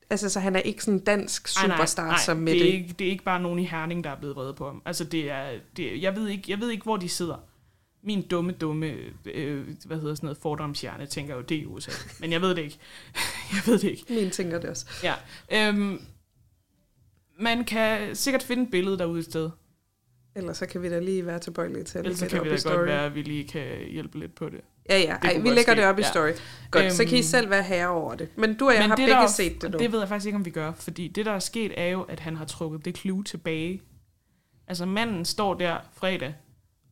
[0.10, 2.70] Altså, så han er ikke sådan en dansk Ej, nej, superstar nej, som med det.
[2.70, 4.82] Er ikke, det er ikke bare nogen i Herning, der er blevet vrede på ham.
[4.86, 7.38] Altså, det er, det, jeg, ved ikke, jeg ved ikke, hvor de sidder.
[8.04, 8.96] Min dumme, dumme,
[9.26, 11.92] øh, hvad hedder sådan noget, fordomshjerne, tænker jo, det er USA.
[12.20, 12.78] Men jeg ved det ikke.
[13.54, 14.06] jeg ved det ikke.
[14.10, 14.86] Min tænker det også.
[15.04, 15.14] Ja.
[15.52, 16.02] Øhm,
[17.40, 19.50] man kan sikkert finde et billede derude et sted.
[20.36, 22.50] Ellers så kan vi da lige være tilbøjelige til at Ellers så kan vi da
[22.50, 22.86] godt story.
[22.86, 24.62] være, at vi lige kan hjælpe lidt på det.
[24.90, 25.16] Ja, ja.
[25.22, 25.76] Det Ej, vi lægger ske.
[25.82, 26.08] det op i Ja.
[26.08, 26.30] story.
[26.72, 28.30] Godt, øhm, så kan I Øhm, selv være herre over det.
[28.36, 29.78] Men du og jeg har begge der, set det nu.
[29.78, 30.72] Det ved jeg faktisk ikke, om vi gør.
[30.74, 33.82] Fordi det, der er sket, er jo, at han har trukket det clue tilbage.
[34.68, 36.34] Altså, manden står der fredag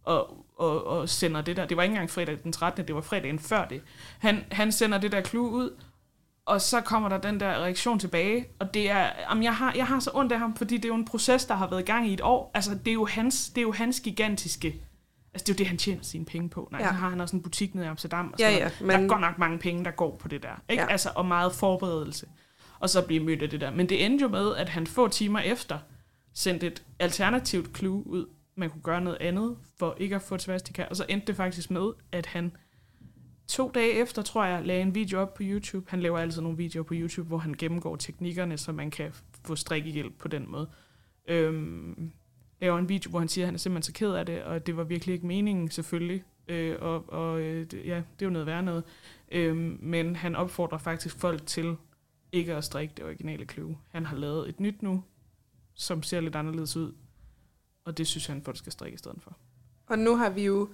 [0.03, 1.65] og, og, og sender det der.
[1.65, 2.87] Det var ikke engang fredag den 13.
[2.87, 3.81] Det var fredagen før det.
[4.19, 5.69] Han, han sender det der clue ud,
[6.49, 8.45] og så kommer der den der reaktion tilbage.
[8.59, 10.89] Og det er, jamen jeg, har, jeg har så ondt af ham, fordi det er
[10.89, 12.51] jo en proces, der har været i gang i et år.
[12.53, 14.81] Altså, det er jo hans, det er jo hans gigantiske
[15.33, 16.67] Altså, det er jo det, han tjener sine penge på.
[16.71, 16.85] Nej, Ja.
[16.87, 16.91] ja.
[16.93, 18.29] så har han også en butik nede i Amsterdam.
[18.33, 18.81] Og Ja, sådan ja, noget.
[18.81, 20.49] men- Der er godt nok mange penge, der går på det der.
[20.69, 20.81] Ikke?
[20.81, 20.87] Ja.
[20.87, 20.91] Ja.
[20.91, 22.25] Altså, og meget forberedelse.
[22.79, 23.71] Og så blive mødt af det der.
[23.71, 25.77] Men det endte jo med, at han få timer efter
[26.33, 28.25] sendte et alternativt clue ud.
[28.57, 30.85] Man kunne gøre noget andet for ikke at få svastika.
[30.89, 32.51] Og så endte det faktisk med, at han
[33.49, 35.89] to dage efter, tror jeg, lagde en video op på YouTube.
[35.89, 39.13] Han laver altid nogle videoer på YouTube, hvor han gennemgår teknikkerne, så man kan
[39.45, 40.69] få strikkehjælp på den måde.
[41.27, 42.11] Øhm,
[42.61, 44.67] laver en video, hvor han siger, at han er simpelthen så ked af det, og
[44.67, 46.23] det var virkelig ikke meningen, selvfølgelig.
[46.47, 48.83] Øh, og og øh, ja, det er jo noget værd noget.
[49.31, 51.75] Øhm, men han opfordrer faktisk folk til
[52.31, 53.77] ikke at strikke det originale kløve.
[53.87, 55.03] Han har lavet et nyt nu,
[55.73, 56.93] som ser lidt anderledes ud,
[57.85, 59.37] og det synes han, folk skal strikke i stedet for.
[59.87, 60.69] Og nu har vi jo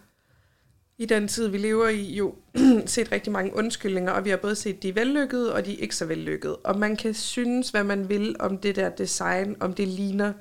[0.97, 2.36] i den tid, vi lever i, jo
[2.86, 6.05] set rigtig mange undskyldninger, og vi har både set de vellykkede og de ikke så
[6.05, 6.55] vellykkede.
[6.55, 10.34] Og man kan synes, hvad man vil om det der design, om det ligner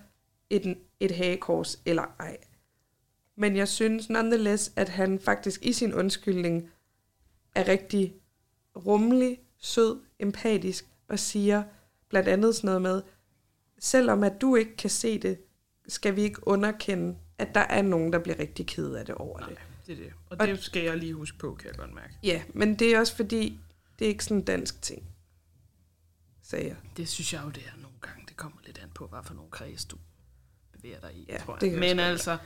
[0.50, 2.36] et, et hagekors eller ej.
[3.36, 6.70] Men jeg synes nonetheless, at han faktisk i sin undskyldning
[7.54, 8.14] er rigtig
[8.76, 11.62] rummelig, sød, empatisk og siger
[12.08, 13.02] blandt andet sådan noget med,
[13.78, 15.38] selvom at du ikke kan se det,
[15.88, 19.38] skal vi ikke underkende, at der er nogen, der bliver rigtig ked af det over
[19.38, 19.48] det.
[19.48, 20.12] Nej, det er det.
[20.30, 22.14] Og Og- det skal jeg lige huske på, kan jeg godt mærke.
[22.22, 23.60] Ja, men det er også fordi,
[23.98, 25.02] det er ikke sådan en dansk ting,
[26.42, 26.76] sagde jeg.
[26.96, 28.24] Det synes jeg jo, det er nogle gange.
[28.28, 29.96] Det kommer lidt an på, hvad for nogle kreds du
[30.72, 31.70] bevæger dig i, Ja, tror det jeg.
[31.70, 32.38] kan Men altså,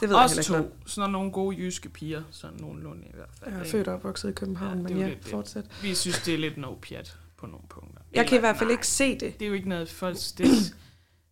[0.00, 0.42] Det ved jeg os ikke.
[0.46, 0.72] to, noget.
[0.86, 3.50] sådan nogle gode jyske piger, sådan nogenlunde i hvert fald.
[3.50, 3.70] Jeg er ikke?
[3.70, 5.70] født og opvokset i København, Ja, det men ja, lidt det.
[5.82, 8.02] Vi synes, det er lidt no pjat på nogle punkter.
[8.12, 9.34] Jeg kan i Eller, hvert fald nej, ikke se det.
[9.40, 10.16] Det er jo ikke noget folk...
[10.38, 10.74] Det,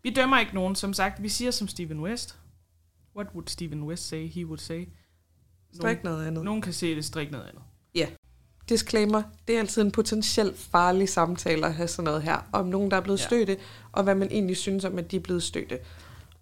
[0.03, 0.75] vi dømmer ikke nogen.
[0.75, 2.39] Som sagt, vi siger som Steven West.
[3.17, 4.29] What would Steven West say?
[4.29, 4.89] He would say.
[5.75, 6.33] Strik noget andet.
[6.33, 7.63] Nogen, nogen kan se det, strik noget andet.
[8.69, 12.91] Disclaimer, det er altid en potentielt farlig samtale at have sådan noget her, om nogen,
[12.91, 13.23] der er blevet Ja.
[13.23, 13.29] ja.
[13.29, 13.57] støtte,
[13.93, 15.79] og hvad man egentlig synes om, at de er blevet støtte.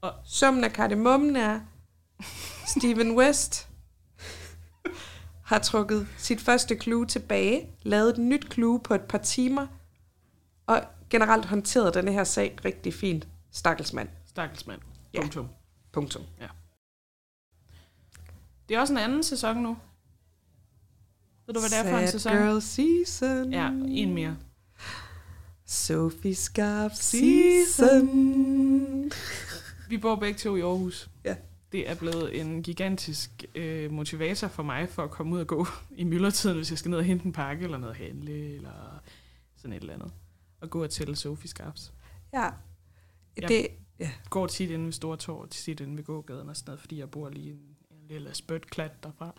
[0.00, 1.60] Og- summen af kardemommen er,
[2.66, 3.68] Steven West
[5.44, 9.66] har trukket sit første clue tilbage, lavet et nyt clue på et par timer,
[10.66, 13.28] og generelt håndteret denne her sag rigtig fint.
[13.52, 14.08] Stakkels mand.
[14.26, 14.80] Stakkels mand.
[15.14, 15.20] Ja.
[15.20, 15.48] Punktum.
[15.92, 16.22] Punktum.
[18.70, 19.76] Det er også en anden sæson nu.
[21.46, 22.32] Ved du, hvad det er for en sæson?
[22.32, 23.52] Girl season.
[23.52, 24.36] Ja, en mere.
[25.66, 28.06] Sophie Scarf season.
[29.88, 31.10] Vi bor begge to i Aarhus.
[31.24, 31.36] Ja.
[31.72, 35.66] Det er blevet en gigantisk øh, motivator for mig for at komme ud og gå
[35.96, 39.00] i myldretiden, hvis jeg skal ned og hente en pakke eller noget handle, eller
[39.56, 40.12] sådan et eller andet.
[40.60, 41.92] Og gå og tælle Sophie Scarfs.
[42.32, 42.50] Ja.
[43.42, 43.46] Ja.
[43.48, 43.66] Det,
[44.30, 47.10] Går tit inde ved Store Torv, tit inde ved gågaden og sådan noget, fordi jeg
[47.10, 47.69] bor lige en,
[48.10, 49.34] en lille spøtklat derfra.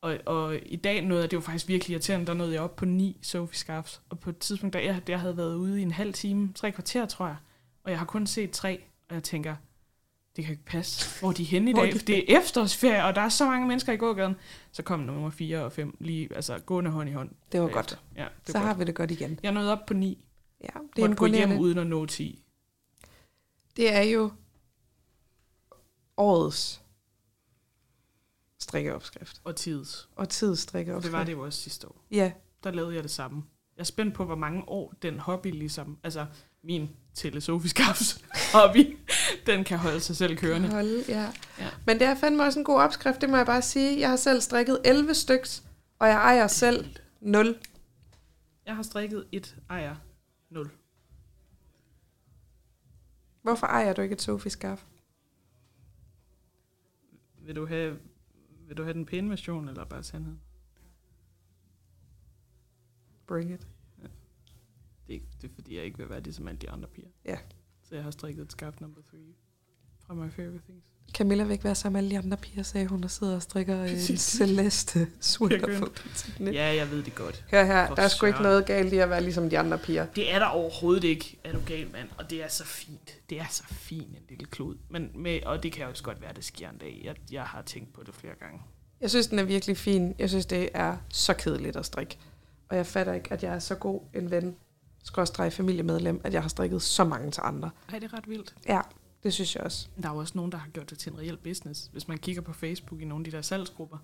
[0.00, 2.76] Og, og i dag nåede jeg, det var faktisk virkelig irriterende, der nåede jeg op
[2.76, 4.02] på ni Sophie Scarfs.
[4.08, 6.72] Og på et tidspunkt, der jeg, jeg havde været ude i en halv time, tre
[6.72, 7.36] kvarter tror jeg,
[7.84, 9.56] og jeg har kun set tre, og jeg tænker,
[10.36, 11.20] det kan ikke passe.
[11.20, 11.92] Hvor er de henne i dag?
[11.92, 14.34] det er efterårsferie, og der er så mange mennesker i gågaden.
[14.72, 17.30] Så kom nummer 4 og 5 lige, altså gående hånd i hånd.
[17.52, 17.96] det var bagefter.
[17.96, 18.04] godt.
[18.16, 18.78] Ja, det Så var har godt.
[18.78, 19.38] vi det godt igen.
[19.42, 20.26] Jeg nåede op på 9.
[20.60, 22.42] Ja, det er Måtte gå hjem uden at nå 10.
[23.76, 24.32] Det er jo
[26.16, 26.81] årets
[28.72, 29.40] strikkeopskrift.
[29.44, 30.08] Og tids.
[30.16, 31.04] Og tids Og strikkeopskrift.
[31.12, 32.04] det var det jo også sidste år.
[32.10, 32.32] Ja,
[32.64, 33.42] der lavede jeg det samme.
[33.76, 36.26] Jeg er spændt på, hvor mange år den hobby ligesom, altså
[36.64, 38.98] min telesofiskafs hobby,
[39.46, 40.68] den kan holde sig selv kørende.
[40.68, 41.32] Holde, ja.
[41.58, 41.68] Ja.
[41.86, 44.00] Men det er fandme også en god opskrift, det må jeg bare sige.
[44.00, 45.62] Jeg har selv strikket 11 styks,
[45.98, 47.58] og jeg ejer selv 0.
[48.66, 49.96] Jeg har strikket et ejer
[50.50, 50.70] 0.
[53.42, 54.84] Hvorfor ejer du ikke et Sofie-skaf?
[57.38, 57.98] Vil du have,
[58.72, 60.40] vil du have den pæne version, eller bare sandheden?
[63.26, 63.68] Bring it.
[65.06, 67.08] Det er, det er fordi, jeg ikke vil være ligesom alle de andre piger.
[67.24, 67.38] Ja.
[67.82, 69.16] Så jeg har strikket et skaft number 3
[69.98, 70.91] fra My Favorite Things.
[71.14, 73.42] Camilla vil ikke være sammen med alle de andre piger, sagde hun, og sidder og
[73.42, 74.20] strikker en Præcis.
[74.20, 76.54] celeste sweater på butikken.
[76.54, 77.44] Ja, jeg ved det godt.
[77.50, 79.78] Hør her, For der er sgu ikke noget galt i at være ligesom de andre
[79.78, 80.06] piger.
[80.06, 82.08] Det er der overhovedet ikke, er du gal, mand.
[82.18, 83.10] Og det er så fint.
[83.30, 84.74] Det er så fint, en lille klod.
[84.90, 87.00] Men med, og det kan jo også godt være, at det sker en dag.
[87.04, 88.60] Jeg, jeg har tænkt på det flere gange.
[89.00, 90.14] Jeg synes, den er virkelig fin.
[90.18, 92.18] Jeg synes, det er så kedeligt at strikke.
[92.68, 94.56] Og jeg fatter ikke, at jeg er så god en ven,
[95.04, 97.70] skråstreg familiemedlem, at jeg har strikket så mange til andre.
[97.92, 98.54] Ej, det er ret vildt.
[98.68, 98.80] Ja,
[99.22, 99.88] det synes jeg også.
[100.02, 101.88] Der er jo også nogen, der har gjort det til en reel business.
[101.92, 103.98] Hvis man kigger på Facebook i nogle af de der salgsgrupper.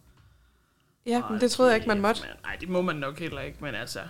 [1.07, 2.23] Ja, men det troede jeg ikke, man måtte.
[2.43, 3.59] Nej, det må man nok heller ikke.
[3.61, 4.01] Men altså,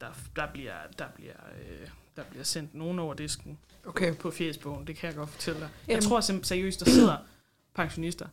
[0.00, 4.16] der, der bliver, der bliver, øh, der bliver sendt nogen over disken Okay.
[4.16, 4.86] på fjesbogen.
[4.86, 5.68] Det kan jeg godt fortælle dig.
[5.88, 6.02] Jeg Jamen.
[6.02, 7.16] tror sim- seriøst, der sidder
[7.74, 8.26] pensionister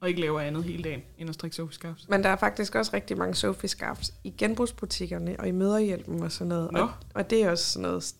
[0.00, 2.08] og ikke laver andet hele dagen, end at strikke sofaskafs.
[2.08, 6.32] Men der er faktisk også rigtig mange Sophie scarfs i genbrugsbutikkerne og i møderhjælpen og
[6.32, 6.72] sådan noget.
[6.72, 6.78] Nå.
[6.80, 8.14] Og, og det er også sådan noget,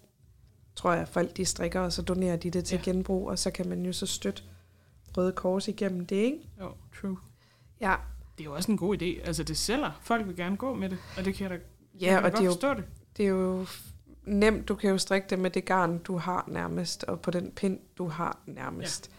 [0.77, 2.91] tror jeg, folk de strikker, og så donerer de det til Ja.
[2.91, 4.43] genbrug, og så kan man jo så støtte
[5.17, 6.39] Røde Kors igennem det, ikke?
[6.61, 7.17] Jo, true.
[7.81, 7.95] Ja,
[8.39, 9.27] Det er jo også en god idé.
[9.27, 9.91] Altså, det sælger.
[10.03, 11.65] Folk vil gerne gå med det, og det kan jeg da
[12.01, 12.85] ja jeg og det er, jo, forstå det.
[13.17, 13.67] det er jo
[14.25, 14.69] nemt.
[14.69, 17.79] Du kan jo strikke det med det garn, du har nærmest, og på den pind,
[17.99, 19.11] du har nærmest.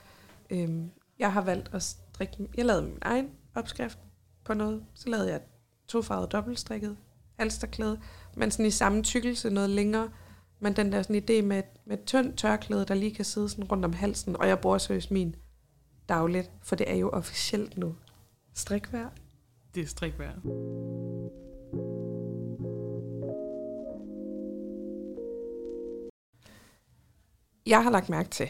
[0.52, 0.56] Ja.
[0.56, 2.48] Øhm, jeg har valgt at strikke...
[2.58, 4.00] Jeg lavede min egen opskrift
[4.44, 4.86] på noget.
[4.94, 5.42] Så lavede jeg et
[5.88, 6.98] tofarvet dobbeltstrikket
[7.40, 8.00] halsterklæde,
[8.36, 10.10] men sådan i samme tykkelse, noget længere.
[10.60, 13.64] Men den der sådan idé med, med et tyndt tørklæde, der lige kan sidde sådan
[13.64, 15.36] rundt om halsen, og jeg bruger seriøst min
[16.10, 17.96] dagligt, for det er jo officielt nu
[18.54, 19.10] strikvær.
[19.76, 20.32] Det er strikvær.
[27.66, 28.50] Jeg har lagt mærke til,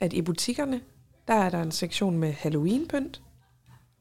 [0.00, 0.80] at i butikkerne,
[1.28, 3.22] der er der en sektion med Halloween-pynt,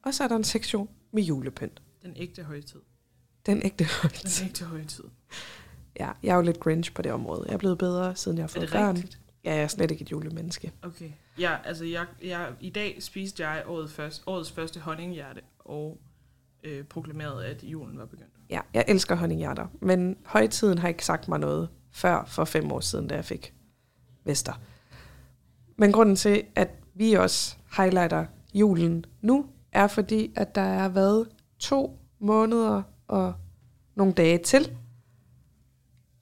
[0.03, 1.81] og så er der en sektion med julepynt.
[2.01, 2.79] Den ægte højtid.
[3.45, 4.45] Den ægte Den højtid.
[4.45, 5.03] ægte højtid.
[5.99, 7.43] Ja, jeg er jo lidt grinch på det område.
[7.47, 8.95] Jeg er blevet bedre, siden jeg har Er fået det børn.
[8.95, 9.19] rigtigt?
[9.45, 10.71] Ja, jeg er slet ikke et julemenneske.
[10.83, 11.09] Okay.
[11.39, 15.97] Ja, altså jeg, jeg, i dag spiste jeg året først, årets første honninghjerte og
[16.63, 18.31] øh, proklamerede, at julen var begyndt.
[18.49, 22.79] Ja, jeg elsker honninghjerter, men højtiden har ikke sagt mig noget før for fem år
[22.79, 23.53] siden, da jeg fik
[24.25, 24.53] Vester.
[25.77, 31.27] Men grunden til, at vi også highlighter julen nu, er fordi, at der er været
[31.59, 33.33] to måneder og
[33.95, 34.77] nogle dage til.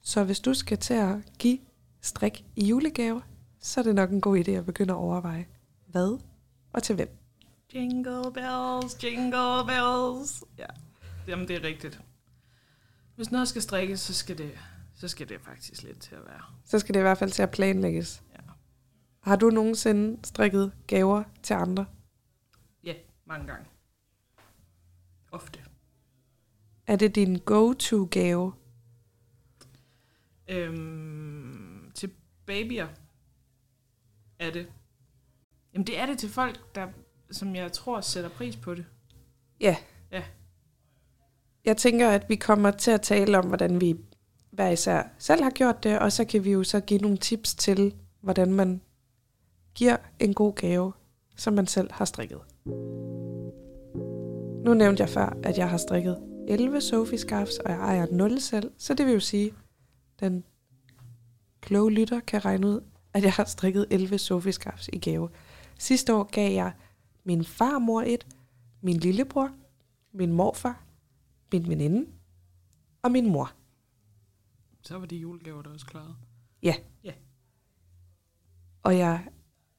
[0.06, 1.58] Så hvis du skal til at give
[2.00, 3.22] strik i julegave,
[3.60, 5.46] så er det nok en god idé at begynde at overveje,
[5.86, 6.18] hvad
[6.72, 7.18] og til hvem.
[7.74, 10.44] Jingle bells, jingle bells.
[10.58, 10.66] Ja,
[11.28, 12.00] jamen det er rigtigt.
[13.16, 14.58] Hvis noget skal strikkes, så skal det,
[14.94, 16.42] så skal det faktisk lidt til at være.
[16.64, 18.22] Så skal det i hvert fald til at planlægges.
[18.32, 18.40] Ja.
[19.20, 21.86] Har du nogensinde strikket gaver til andre?
[22.84, 23.66] Ja, mange gange.
[25.32, 25.60] Ofte.
[26.86, 28.52] Er det din go-to-gave?
[30.48, 32.10] Øhm, til
[32.46, 32.86] babyer
[34.38, 34.66] er det.
[35.72, 36.86] Jamen det er det til folk, der,
[37.30, 38.84] som jeg tror sætter pris på det.
[39.60, 39.76] Ja.
[40.12, 40.22] Ja.
[41.64, 43.96] Jeg tænker, at vi kommer til at tale om, hvordan vi
[44.50, 47.54] hver især selv har gjort det, og så kan vi jo så give nogle tips
[47.54, 48.80] til, hvordan man
[49.74, 50.92] giver en god gave,
[51.36, 52.40] som man selv har strikket.
[54.64, 58.40] Nu nævnte jeg før, at jeg har strikket 11 Sophie scarfs, og jeg ejer 0
[58.40, 59.52] selv, så det vil jo sige,
[60.20, 60.44] den
[61.60, 62.80] kloge lytter kan regne ud,
[63.12, 65.30] at jeg har strikket 11 Sophie scarfs i gave.
[65.78, 66.72] Sidste år gav jeg
[67.24, 68.26] min farmor et,
[68.80, 69.50] min lillebror,
[70.12, 70.84] min morfar,
[71.52, 72.06] min veninde
[73.02, 73.52] og min mor.
[74.82, 76.16] Så var de julegaver der også klaret.
[78.82, 79.28] Og jeg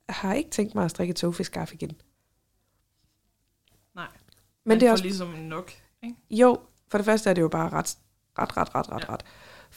[0.09, 2.01] har ikke tænkt mig at strikke et Sophie-scarf igen.
[3.95, 4.07] Nej.
[4.63, 5.03] Men det er også...
[5.03, 5.71] ligesom nok,
[6.03, 6.15] ikke?
[6.29, 7.97] Jo, for det første er det jo bare ret,
[8.39, 9.13] ret, ret, ret, ret, Ja.
[9.13, 9.23] ret.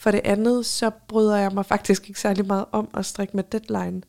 [0.01, 3.43] For det andet, så bryder jeg mig faktisk ikke særlig meget om at strikke med
[3.43, 4.01] deadline.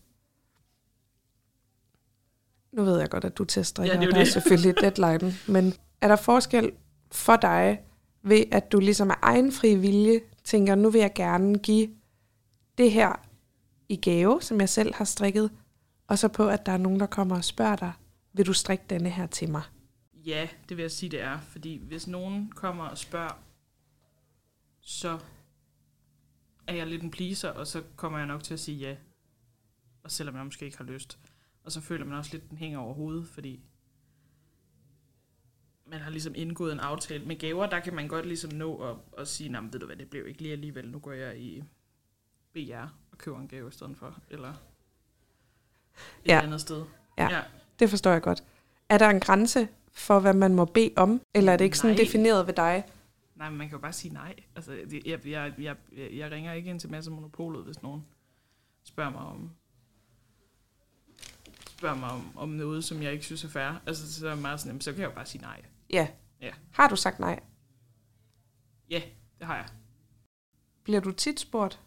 [2.73, 5.35] Nu ved jeg godt, at du strikke, Ja, det er der er selvfølgelig deadline.
[5.49, 6.73] Men er der forskel
[7.11, 7.81] for dig
[8.23, 11.89] ved, at du ligesom af egen fri vilje tænker, nu vil jeg gerne give
[12.79, 13.21] det her
[13.89, 15.51] i gave, som jeg selv har strikket,
[16.07, 17.93] og så på, at der er nogen, der kommer og spørger dig,
[18.33, 19.63] vil du strikke denne her til mig?
[20.15, 21.39] Ja, det vil jeg sige, det er.
[21.41, 23.39] Fordi hvis nogen kommer og spørger,
[24.81, 25.19] så
[26.66, 28.96] er jeg lidt en pleaser, og så kommer jeg nok til at sige ja.
[30.03, 31.18] Og selvom jeg måske ikke har lyst.
[31.64, 33.61] Og så føler man også lidt, den hænger over hovedet, fordi
[35.87, 37.25] man har ligesom indgået en aftale.
[37.25, 39.96] Med gaver, der kan man godt ligesom nå at, at sige, nej, ved du hvad,
[39.96, 40.90] det blev ikke lige alligevel.
[40.90, 41.62] Nu går jeg i
[42.53, 44.18] BR og køber en gave i stedet for.
[44.31, 44.57] Eller et
[46.27, 46.40] Ja.
[46.42, 46.85] andet sted.
[47.18, 47.29] Ja.
[47.31, 47.42] ja.
[47.79, 48.44] Det forstår jeg godt.
[48.88, 51.20] Er der en grænse for, hvad man må bede om?
[51.35, 52.05] Eller er det ikke sådan Nej.
[52.05, 52.85] defineret ved dig?
[53.43, 54.35] Nej, men man kan jo bare sige nej.
[54.57, 55.77] Altså, det- jeg, jeg, jeg,
[56.17, 58.03] jeg, ringer ikke ind til masse monopolet, hvis nogen
[58.85, 59.51] spørger mig om
[61.79, 63.81] spørger mig om, om noget, som jeg ikke synes er fair.
[63.87, 65.63] Altså, så er jeg meget sådan, så kan jeg jo bare sige nej.
[65.91, 66.09] Ja.
[66.41, 66.53] Ja.
[66.73, 67.41] Har du sagt nej?
[68.91, 69.03] Ja,
[69.39, 69.69] det har jeg.
[70.85, 71.81] Bliver du tit spurgt?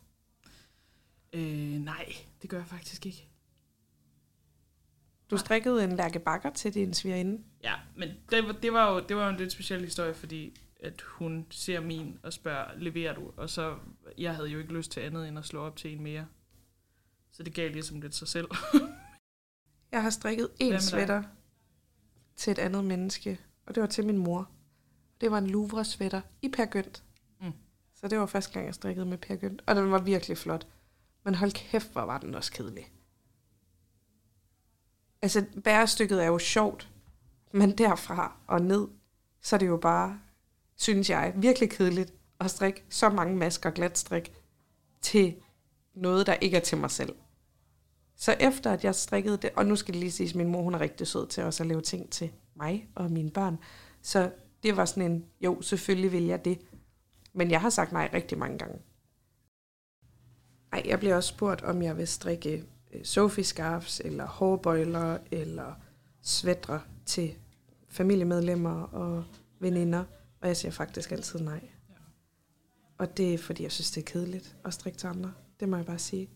[1.34, 1.44] Øh,
[1.80, 2.06] nej,
[2.42, 3.28] det gør jeg faktisk ikke.
[5.32, 7.44] Du strikkede en lærke bakker til din svigerinde.
[7.64, 11.02] Ja, men det, det, var jo, det var jo en lidt speciel historie, fordi at
[11.02, 13.32] hun ser min og spørger, leverer du?
[13.38, 13.78] Og så,
[14.18, 16.28] jeg havde jo ikke lyst til andet end at slå op til en mere.
[17.32, 18.48] Så det gav ligesom lidt sig selv.
[19.92, 21.24] Jeg har strikket en sweater
[22.36, 24.50] til et andet menneske, og det var til min mor.
[25.22, 27.04] Det var en Louvre-sweater i Per Gynt.
[27.42, 27.52] Mm.
[27.96, 30.68] Så det var første gang, jeg strikkede med Per Gynt, og den var virkelig flot.
[31.24, 32.92] Men hold kæft, hvor var den også kedelig.
[35.22, 36.90] Altså, bærestykket er jo sjovt,
[37.52, 38.88] men derfra og ned,
[39.42, 40.20] så er det jo bare,
[40.78, 44.34] synes jeg, virkelig kedeligt at strikke så mange masker glat strik
[45.02, 45.36] til
[45.94, 47.16] noget, der ikke er til mig selv.
[48.16, 50.62] Så efter at jeg strikkede det, og nu skal det lige siges, at min mor
[50.62, 53.58] hun er rigtig sød til også at lave ting til mig og mine børn.
[54.02, 54.32] Så
[54.64, 56.60] det var sådan en, jo, selvfølgelig vil jeg det.
[57.34, 58.80] Men jeg har sagt nej rigtig mange gange.
[60.74, 65.74] Ej, jeg bliver også spurgt, om jeg vil strikke øh, Sophie scarfs, eller hårbøjler, eller
[66.22, 67.36] svætter til
[67.90, 69.24] familiemedlemmer og
[69.60, 70.04] veninder.
[70.46, 71.70] Og jeg siger faktisk altid nej.
[72.98, 75.34] Og det er, fordi jeg synes, det er kedeligt at strikke til andre.
[75.60, 76.30] Det må jeg bare sige.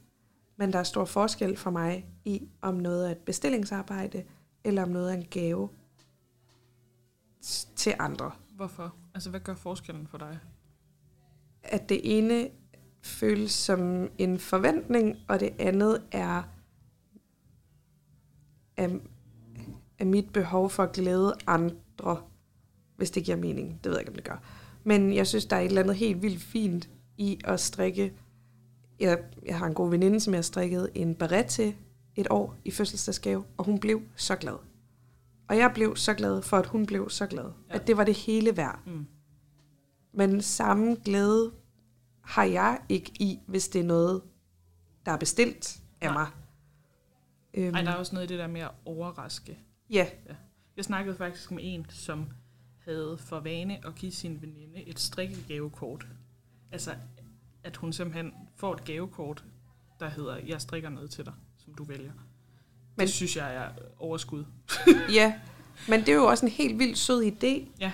[0.58, 4.24] Men der er stor forskel for mig i, om noget er et bestillingsarbejde,
[4.64, 5.70] eller om noget er en gave
[7.76, 8.32] til andre.
[8.56, 8.96] Hvorfor?
[9.14, 10.40] Altså, hvad gør forskellen for dig?
[11.64, 12.50] At det ene
[13.02, 16.44] føles som en forventning, og det andet er
[18.78, 19.00] af,
[20.00, 22.29] af mit behov for at glæde andre,
[23.00, 23.80] hvis det giver mening.
[23.84, 24.44] Det ved jeg ikke, om det gør.
[24.84, 28.14] Men jeg synes, der er et eller andet helt vildt fint i at strikke.
[29.00, 31.76] Jeg, jeg har en god veninde, som jeg har strikket en beret til
[32.16, 34.56] et år i fødselsdagsgave, og hun blev så glad.
[35.48, 37.44] Og jeg blev så glad for, at hun blev så glad.
[37.44, 37.50] Ja.
[37.70, 37.76] Ja.
[37.80, 38.80] At det var det hele værd.
[38.86, 39.06] Mm.
[40.14, 41.52] Men samme glæde
[42.22, 44.22] har jeg ikke i, hvis det er noget,
[45.06, 46.14] der er bestilt af Nej.
[46.14, 46.28] mig.
[47.54, 49.60] Øhm, Ej, der er også noget i det der med at overraske.
[49.90, 50.08] Ja,
[50.78, 52.26] Jeg snakkede faktisk med en, som
[52.90, 56.08] havde for vane at give sin veninde et strikkegavekort.
[56.72, 56.92] Altså,
[57.64, 59.44] at hun simpelthen får et gavekort,
[60.00, 62.12] der hedder, jeg strikker noget til dig, som du vælger.
[62.14, 62.22] Men,
[62.98, 64.46] Men- det synes jeg er overskud.
[65.14, 65.40] ja.
[65.90, 67.68] Men det er jo også en helt vildt sød idé.
[67.80, 67.92] Ja.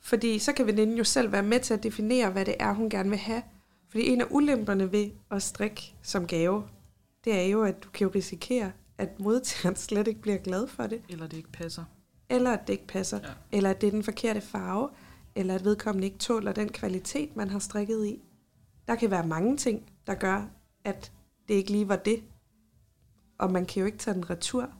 [0.00, 2.90] Fordi så kan veninden jo selv være med til at definere, hvad det er, hun
[2.90, 3.42] gerne vil have.
[3.88, 6.64] Fordi en af ulemperne ved at strikke som gave,
[7.24, 10.86] det er jo, at du kan jo risikere, at modtageren slet ikke bliver glad for
[10.86, 11.02] det.
[11.08, 11.84] Eller det ikke passer.
[12.32, 13.20] Eller at det ikke passer.
[13.22, 13.28] Ja.
[13.52, 14.90] Eller at det er den forkerte farve.
[15.34, 18.22] Eller at vedkommende ikke tåler den kvalitet, man har strikket i.
[18.88, 20.48] Der kan være mange ting, der gør,
[20.84, 21.12] at
[21.48, 22.22] det ikke lige var det.
[23.38, 24.60] Og man kan jo ikke tage den retur.
[24.62, 24.72] Nej.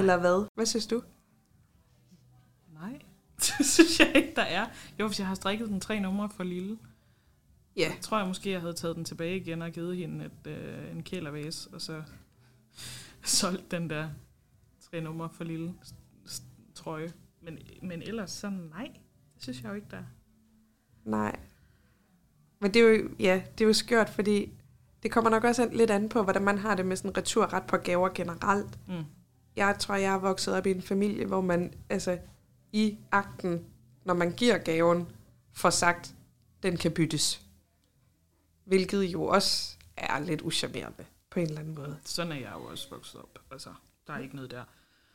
[0.00, 0.46] Eller hvad?
[0.54, 1.02] Hvad synes du?
[2.72, 2.98] Nej,
[3.58, 4.66] det synes jeg ikke, der er.
[5.00, 6.78] Jo, hvis jeg har strikket den tre numre for lille,
[7.76, 7.92] Ja.
[7.96, 10.90] så tror jeg måske, jeg havde taget den tilbage igen og givet hende et, øh,
[10.92, 12.02] en kælervæs, og så
[13.24, 14.08] solgt den der
[14.90, 15.74] tre numre for lille
[16.82, 17.12] trøje.
[17.40, 18.90] Men, men ellers så nej,
[19.34, 20.04] det synes jeg jo ikke, der er.
[21.04, 21.40] Nej.
[22.60, 24.52] Men det er jo, ja, det er jo skørt, fordi
[25.02, 27.76] det kommer nok også lidt an på, hvordan man har det med sådan returret på
[27.76, 28.78] gaver generelt.
[28.88, 29.04] Mm.
[29.56, 32.18] Jeg tror, jeg er vokset op i en familie, hvor man altså
[32.72, 33.66] i akten,
[34.04, 35.08] når man giver gaven,
[35.52, 36.14] får sagt,
[36.62, 37.46] den kan byttes.
[38.64, 41.96] Hvilket jo også er lidt uschammerende på en eller anden måde.
[42.04, 43.38] Sådan er jeg jo også vokset op.
[43.50, 43.70] Altså,
[44.06, 44.64] der er ikke noget der.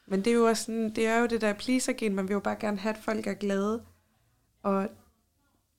[0.07, 2.39] Men det er jo også sådan, det er jo det der pleaser-gen, man vil jo
[2.39, 3.83] bare gerne have, at folk er glade.
[4.63, 4.89] Og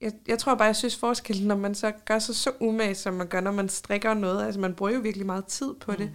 [0.01, 3.15] jeg, jeg tror bare, jeg synes forskellen, når man så gør sig så umage, som
[3.15, 4.45] man gør, når man strikker noget.
[4.47, 5.99] Altså man bruger jo virkelig meget tid på mm.
[5.99, 6.13] det,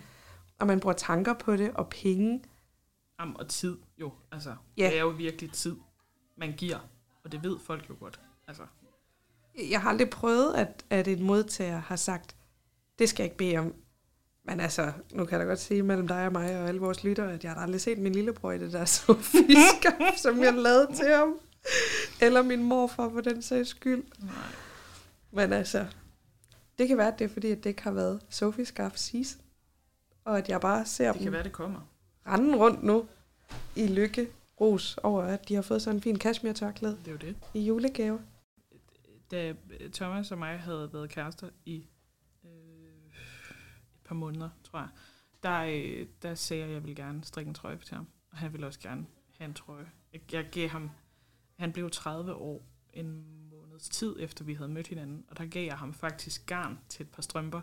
[0.59, 2.43] og man bruger tanker på det, og penge.
[3.19, 4.11] Jamen, og tid jo.
[4.31, 4.85] Altså, Ja.
[4.87, 5.75] det er jo virkelig tid,
[6.37, 6.79] man giver.
[7.23, 8.19] Og det ved folk jo godt.
[8.47, 8.63] Altså,
[9.69, 12.35] Jeg har aldrig prøvet, at, at en modtager har sagt,
[12.99, 13.73] det skal jeg ikke bede om.
[14.43, 17.03] Men altså, nu kan jeg da godt sige mellem dig og mig og alle vores
[17.03, 20.95] lyttere, at jeg har aldrig set min lillebror i det der sofiskab, som jeg lavede
[20.95, 21.39] til ham.
[22.21, 24.03] Eller min morfar for den sags skyld.
[24.19, 24.29] nej.
[25.31, 25.85] Men altså,
[26.77, 29.41] det kan være, at det er fordi, at det ikke har været Sophie Scarf season.
[30.25, 31.79] Og at jeg bare ser Det kan dem være, det kommer.
[32.27, 33.05] rende rundt nu
[33.75, 34.27] i lykke
[34.61, 37.35] ros over, at de har fået sådan en fin cashmere tørklæde Det er jo det.
[37.53, 38.19] i julegave.
[39.31, 39.53] da
[39.93, 41.85] Thomas og mig havde været kærester i
[44.11, 44.87] par måneder, tror jeg,
[45.43, 48.07] der, øh, der sagde jeg, at jeg ville gerne strikke en trøje til ham.
[48.31, 49.05] Og han ville også gerne
[49.37, 49.89] have en trøje.
[50.13, 50.89] Jeg, jeg gav ham,
[51.59, 55.65] han blev 30 år en måneds tid efter vi havde mødt hinanden, og der gav
[55.65, 57.61] jeg ham faktisk garn til et par strømper,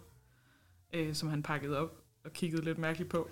[0.93, 3.31] øh, som han pakkede op og kiggede lidt mærkeligt på.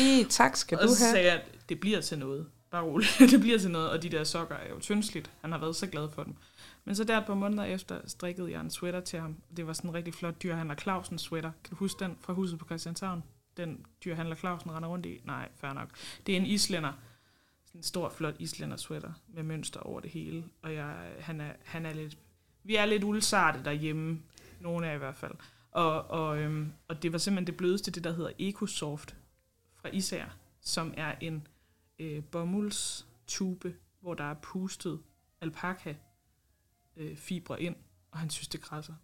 [0.00, 1.12] I tak skal og du så have.
[1.12, 2.46] sagde jeg, at det bliver til noget.
[2.70, 3.16] Bare roligt.
[3.32, 5.30] det bliver til noget, og de der sokker er jo tyndsligt.
[5.40, 6.36] Han har været så glad for dem.
[6.84, 9.36] Men så der et par måneder efter strikkede jeg en sweater til ham.
[9.56, 11.52] Det var sådan en rigtig flot dyrhandler Clausen sweater.
[11.64, 13.22] Kan du huske den fra huset på Christianshavn?
[13.56, 15.20] Den dyrhandler Clausen render rundt i?
[15.24, 15.88] Nej, fair nok.
[16.26, 16.92] Det er en islænder.
[17.64, 20.44] Sådan en stor, flot islænder sweater med mønster over det hele.
[20.62, 22.18] Og jeg, han, er, han er lidt...
[22.64, 24.22] Vi er lidt uldsarte derhjemme.
[24.60, 25.32] Nogle af i hvert fald.
[25.70, 29.16] Og, og, øhm, og det var simpelthen det blødeste, det der hedder EcoSoft
[29.76, 31.46] fra Især, som er en
[31.98, 35.00] øh, bomuldstube, hvor der er pustet
[35.40, 35.94] alpaka
[37.00, 37.76] øh, fibre ind,
[38.10, 38.94] og han synes, det krasser.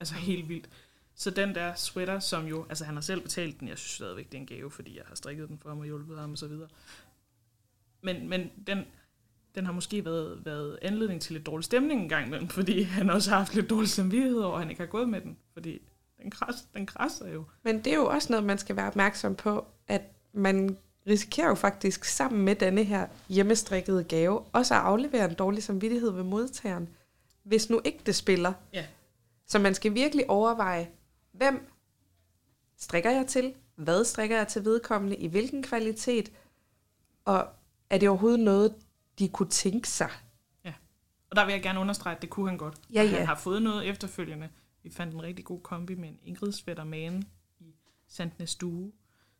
[0.00, 0.68] Altså helt vildt.
[1.14, 4.26] Så den der sweater, som jo, altså han har selv betalt den, jeg synes stadigvæk,
[4.26, 6.38] det er en gave, fordi jeg har strikket den for ham og hjulpet ham og
[6.38, 6.68] så videre.
[8.02, 8.78] Men, men den,
[9.54, 13.10] den har måske været, været anledning til lidt dårlig stemning en gang imellem, fordi han
[13.10, 15.82] også har haft lidt dårlig samvittighed over, at han ikke har gået med den, fordi
[16.22, 17.44] Den, kras, den krasser jo.
[17.62, 20.76] Men det er jo også noget, man skal være opmærksom på, at man
[21.06, 26.10] risikerer jo faktisk sammen med denne her hjemmestrikkede gave, også at aflevere en dårlig samvittighed
[26.10, 26.88] ved modtageren,
[27.42, 28.52] hvis nu ikke det spiller.
[28.72, 28.86] Ja.
[29.46, 30.90] Så man skal virkelig overveje,
[31.32, 31.70] hvem
[32.76, 33.54] strikker jeg til?
[33.74, 35.16] Hvad strikker jeg til vedkommende?
[35.16, 36.32] I hvilken kvalitet?
[37.24, 37.48] Og
[37.90, 38.74] er det overhovedet noget,
[39.18, 40.10] de kunne tænke sig?
[41.32, 42.74] Og der vil jeg gerne understrege, at det kunne han godt.
[42.92, 43.16] Ja, ja.
[43.16, 44.48] Han har fået noget efterfølgende.
[44.82, 47.22] Vi fandt en rigtig god kombi med en Ingrid Sweater Mane
[47.60, 47.74] i
[48.08, 48.92] Sandnes Due,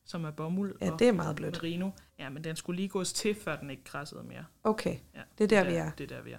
[0.05, 1.55] som er bomuld Ja, og det er meget blødt.
[1.55, 1.91] merino.
[2.19, 4.45] Ja, men den skulle lige gås til, før den ikke krassede mere.
[4.65, 5.91] Okay, Ja, det er der, vi er.
[5.91, 6.33] Det er der, vi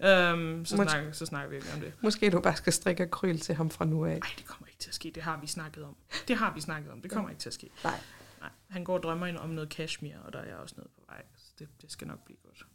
[0.00, 0.32] er.
[0.32, 1.92] Øhm, så, Mås- snakker, så snakker vi ikke om det.
[2.02, 4.10] Måske du bare skal strikke akryl til ham fra nu af.
[4.10, 5.12] Nej, det kommer ikke til at ske.
[5.14, 5.96] Det har vi snakket om.
[6.28, 7.02] Det har vi snakket om.
[7.02, 7.70] Det kommer ikke til at ske.
[7.84, 8.00] Nej.
[8.40, 8.50] Nej.
[8.70, 11.00] Han går og drømmer ind om noget cashmere, og der er jeg også noget på
[11.08, 11.22] vej.
[11.36, 12.66] Så det, det skal nok blive godt.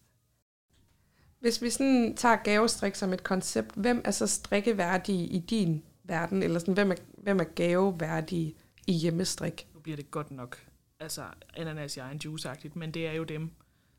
[1.39, 6.43] Hvis vi sådan tager gavestrik som et koncept, hvem er så strikkeværdige i din verden?
[6.43, 8.56] Eller sådan, hvem er, hvem er gaveværdige
[8.88, 9.68] i hjemmestrik?
[9.86, 10.66] Bliver det godt nok,
[11.00, 11.24] altså
[11.54, 13.52] ananas i egen juice men det er jo dem,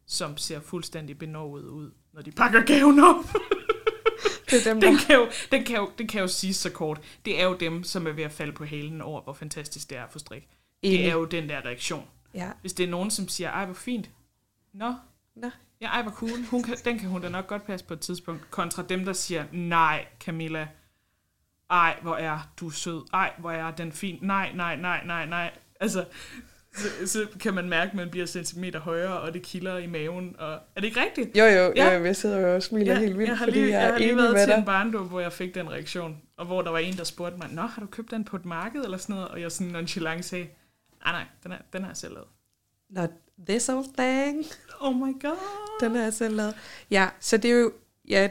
[0.07, 3.25] som ser fuldstændig benovet ud, når de pakker gaven op.
[4.51, 4.89] Det er dem, der...
[4.89, 7.01] Den kan, jo, den, kan jo, den kan jo sige så kort.
[7.25, 9.99] Det er jo dem, som er ved at falde på halen over, hvor fantastisk det
[9.99, 10.49] er at få strik.
[10.83, 12.09] Det er jo den der reaktion.
[12.35, 14.11] Ja, Hvis det er nogen, som siger, ej, hvor fint.
[14.73, 14.95] Nå,
[15.35, 15.51] Nå.
[15.81, 16.45] ja, ej, hvor cool.
[16.51, 18.51] Hun kan, den kan hun da nok godt passe på et tidspunkt.
[18.51, 20.69] Kontra dem, der siger, nej, Camilla.
[21.71, 23.05] Ej, hvor er du sød.
[23.13, 24.19] Ej, hvor er den fin.
[24.23, 25.59] Nej, nej, nej, nej, nej.
[25.81, 26.05] Altså,
[26.77, 30.37] så, så kan man mærke, at man bliver centimeter højere, og det kilder i maven.
[30.39, 31.37] Og, er det ikke rigtigt?
[31.37, 31.95] Jo, jo, Ja.
[31.99, 33.89] jo, jeg sidder jo og smiler Ja, helt vildt, jeg har fordi lige, jeg jeg
[33.89, 34.67] er har lige været til en dig.
[34.67, 37.63] barndom, hvor jeg fik den reaktion, og hvor der var en, der spurgte mig, Nå,
[37.63, 39.29] har du købt den på et marked eller sådan noget?
[39.29, 40.49] Og jeg sådan nonchalant sagde,
[41.05, 42.29] nej, nej, den, er, den har jeg selv lavet.
[42.91, 43.11] Not
[43.49, 44.45] this old thing.
[44.81, 45.39] Oh my god.
[45.81, 46.55] Den er jeg selv lavet.
[46.91, 47.73] Ja, så det er jo...
[48.09, 48.29] Ja,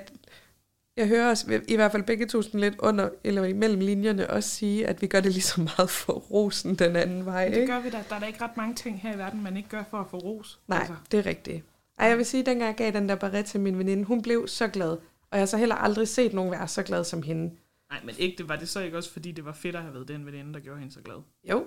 [0.98, 4.50] jeg hører os i hvert fald begge to sådan lidt under, eller imellem linjerne, også
[4.50, 7.74] sige, at vi gør det lige så meget for rosen den anden vej, Det ikke?
[7.74, 8.04] gør vi da.
[8.10, 10.08] Der er da ikke ret mange ting her i verden, man ikke gør for at
[10.10, 10.60] få ros.
[10.68, 11.64] Nej, Altså, det er rigtigt.
[12.00, 14.22] Ej, jeg vil sige, at dengang jeg gav den der barret til min veninde, hun
[14.22, 14.90] blev så glad.
[14.92, 15.00] Og
[15.32, 17.56] jeg har så heller aldrig set nogen være så glad som hende.
[17.90, 20.08] nej, men ikke, var det så ikke også, fordi det var fedt at have været
[20.08, 21.16] den veninde, der gjorde hende så glad?
[21.50, 21.60] Jo,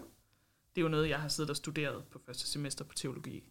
[0.75, 3.45] Det er jo noget, jeg har siddet og studeret på første semester på teologi.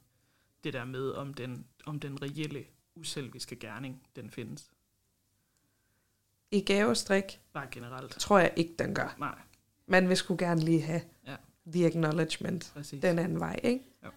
[0.63, 2.63] Det der med, om den, om den reelle,
[2.95, 4.71] uselviske gerning, den findes.
[6.51, 8.11] I gavestrik Bare generelt.
[8.19, 9.15] tror jeg ikke, den gør.
[9.19, 9.35] Nej,
[9.87, 11.35] Man vil sgu gerne lige have Ja.
[11.67, 13.01] the acknowledgement præcis.
[13.01, 13.85] den anden vej, ikke?
[14.05, 14.09] Jo.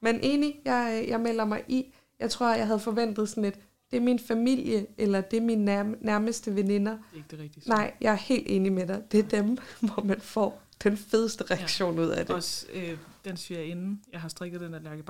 [0.00, 1.94] Men enig, jeg, jeg melder mig i.
[2.18, 3.54] Jeg tror, jeg havde forventet sådan et,
[3.90, 6.92] det er min familie, eller det er mine nærm- nærmeste veninder.
[6.92, 7.68] Det er ikke det rigtige.
[7.68, 9.02] Nej, jeg er helt enig med dig.
[9.12, 9.58] Det er dem,
[9.94, 12.34] hvor man får den fedeste reaktion ud af det.
[12.34, 15.02] Også øh, den svigerinde, jeg har strikket den der Lærke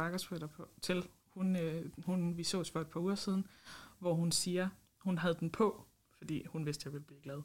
[0.56, 3.46] på, til, hun, øh, hun, vi sås for et par uger siden,
[3.98, 5.84] hvor hun siger, hun havde den på,
[6.22, 7.42] fordi hun vidste, at jeg ville blive glad,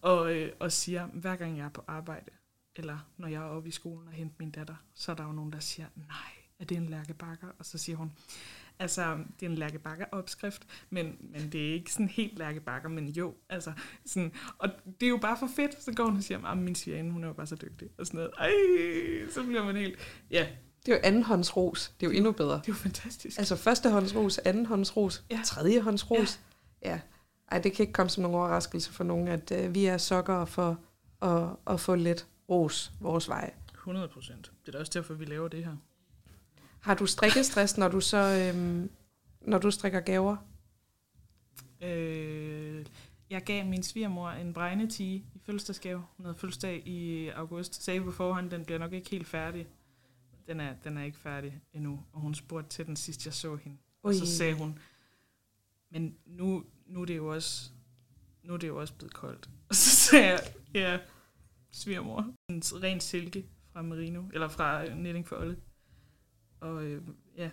[0.00, 2.30] og, øh, og siger, hver gang jeg er på arbejde,
[2.76, 5.32] eller når jeg er oppe i skolen og henter min datter, så er der jo
[5.32, 7.46] nogen, der siger, nej, er det en Lærke Bakker?
[7.58, 8.12] Og så siger hun,
[8.78, 12.60] altså, det er en Lærke Bakker opskrift, men, men det er ikke sådan helt Lærke
[12.60, 13.72] Bakker, men jo, altså,
[14.06, 14.68] sådan, og
[15.00, 17.24] det er jo bare for fedt, så går hun og siger, at min svigerinde, hun
[17.24, 18.52] er jo bare så dygtig, og sådan noget, ej,
[19.30, 19.98] så bliver man helt,
[20.30, 20.48] ja,
[20.86, 21.94] Det er jo andenhåndsros.
[22.00, 22.54] Det er jo endnu bedre.
[22.54, 23.38] det er jo fantastisk.
[23.38, 25.40] Altså førstehåndsros, andenhåndsros, ja.
[25.44, 26.40] tredjehåndsros.
[26.82, 26.90] Ja.
[26.90, 27.00] ja.
[27.52, 30.44] Ej, det kan ikke komme som nogen overraskelse for nogen, at øh, vi er sokker
[30.44, 30.78] for
[31.22, 33.52] at, at få lidt ros vores vej.
[33.74, 34.52] 100 procent.
[34.60, 35.76] Det er da også derfor, vi laver det her.
[36.80, 38.90] Har du strikkestress, når du så øhm,
[39.40, 40.36] når du strikker gaver?
[41.80, 42.86] Øh,
[43.30, 46.04] jeg gav min svigermor en bregnetige i fødselsdagsgave.
[46.16, 47.84] Hun havde fødselsdag i august.
[47.84, 49.66] Sagde på forhånd, den bliver nok ikke helt færdig.
[50.46, 52.00] Den er, den er ikke færdig endnu.
[52.12, 53.76] Og hun spurgte til den sidst, jeg så hende.
[54.02, 54.26] Og så Ui.
[54.26, 54.78] sagde hun,
[55.90, 57.70] men nu, nu, er det jo også,
[58.42, 59.50] nu er det jo også blevet koldt.
[59.68, 60.40] Og så sagde jeg,
[60.74, 60.98] ja,
[61.70, 62.34] svigermor.
[62.48, 65.56] En ren silke fra Merino, eller fra øh, Knitting for Olle.
[66.60, 67.02] Og øh,
[67.36, 67.50] ja,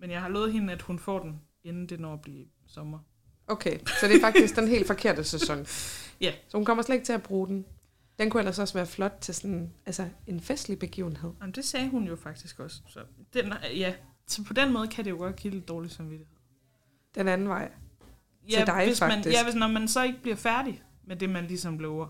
[0.00, 2.98] men jeg har lovet hende, at hun får den, inden det når at blive sommer.
[3.46, 5.66] Okay, så det er faktisk den helt forkerte sæson.
[6.20, 6.32] Ja.
[6.48, 7.66] Så hun kommer slet ikke til at bruge den.
[8.18, 11.32] Den kunne ellers også være flot til sådan, altså en festlig begivenhed.
[11.40, 12.82] Jamen, det sagde hun jo faktisk også.
[12.88, 13.00] Så
[13.34, 13.94] den, ja,
[14.26, 16.36] så på den måde kan det jo godt give lidt dårlig samvittighed.
[17.14, 17.72] Den anden vej.
[18.50, 19.36] Ja, Til dig, hvis man, faktisk.
[19.36, 22.06] ja, hvis når man så ikke bliver færdig med det, man ligesom lover,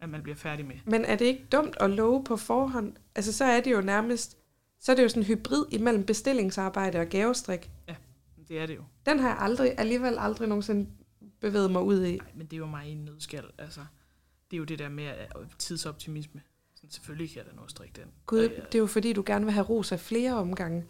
[0.00, 0.74] at man bliver færdig med.
[0.84, 2.92] Men er det ikke dumt at love på forhånd?
[3.14, 4.36] Altså så er det jo nærmest,
[4.80, 7.70] så er det jo sådan en hybrid imellem bestillingsarbejde og gavestrik.
[8.48, 8.82] Det er det jo.
[9.06, 10.86] Den har jeg aldrig, alligevel aldrig nogensinde
[11.40, 12.16] bevæget mig ud i.
[12.16, 13.44] Nej, men det er jo mig i en nødskal.
[13.58, 13.80] Altså,
[14.50, 15.12] det er jo det der med
[15.58, 16.40] tidsoptimisme.
[16.74, 18.10] Sådan, selvfølgelig kan jeg da nå at strikke den.
[18.26, 20.84] Gud, jeg- det er jo fordi, du gerne vil have ros af flere omgange.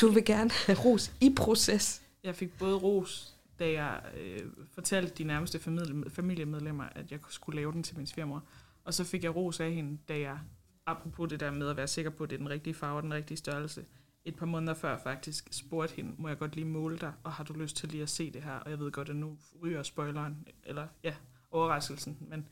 [0.00, 2.02] Du vil gerne have ros i proces.
[2.24, 7.56] Jeg fik både ros, da jeg øh, fortalte de nærmeste familie, familiemedlemmer, at jeg skulle
[7.56, 8.44] lave den til min svigermor.
[8.84, 10.38] Og så fik jeg ros af hende, da jeg,
[10.86, 13.02] apropos det der med at være sikker på, at det er den rigtige farve og
[13.02, 13.84] den rigtige størrelse,
[14.24, 17.44] et par måneder før faktisk spurgte hende, må jeg godt lige måle dig, og har
[17.44, 18.52] du lyst til lige at se det her?
[18.52, 21.14] Og jeg ved godt, at nu ryger spoileren, eller ja,
[21.50, 22.48] overraskelsen, men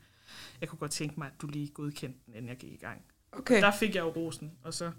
[0.61, 3.01] jeg kunne godt tænke mig, at du lige godkendte den, inden jeg gik i gang.
[3.31, 3.55] Okay.
[3.55, 4.91] Og der fik jeg jo rosen, og så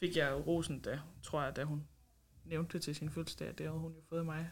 [0.00, 1.86] fik jeg jo rosen, da, tror jeg, da hun
[2.44, 4.50] nævnte det til sin fødselsdag, det havde hun jo fået mig,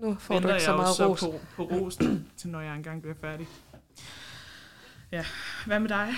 [0.00, 1.20] nu får venter du ikke så meget så ros.
[1.20, 3.48] på, på rosen, til når jeg engang bliver færdig.
[5.12, 5.24] Ja,
[5.66, 6.08] hvad med dig?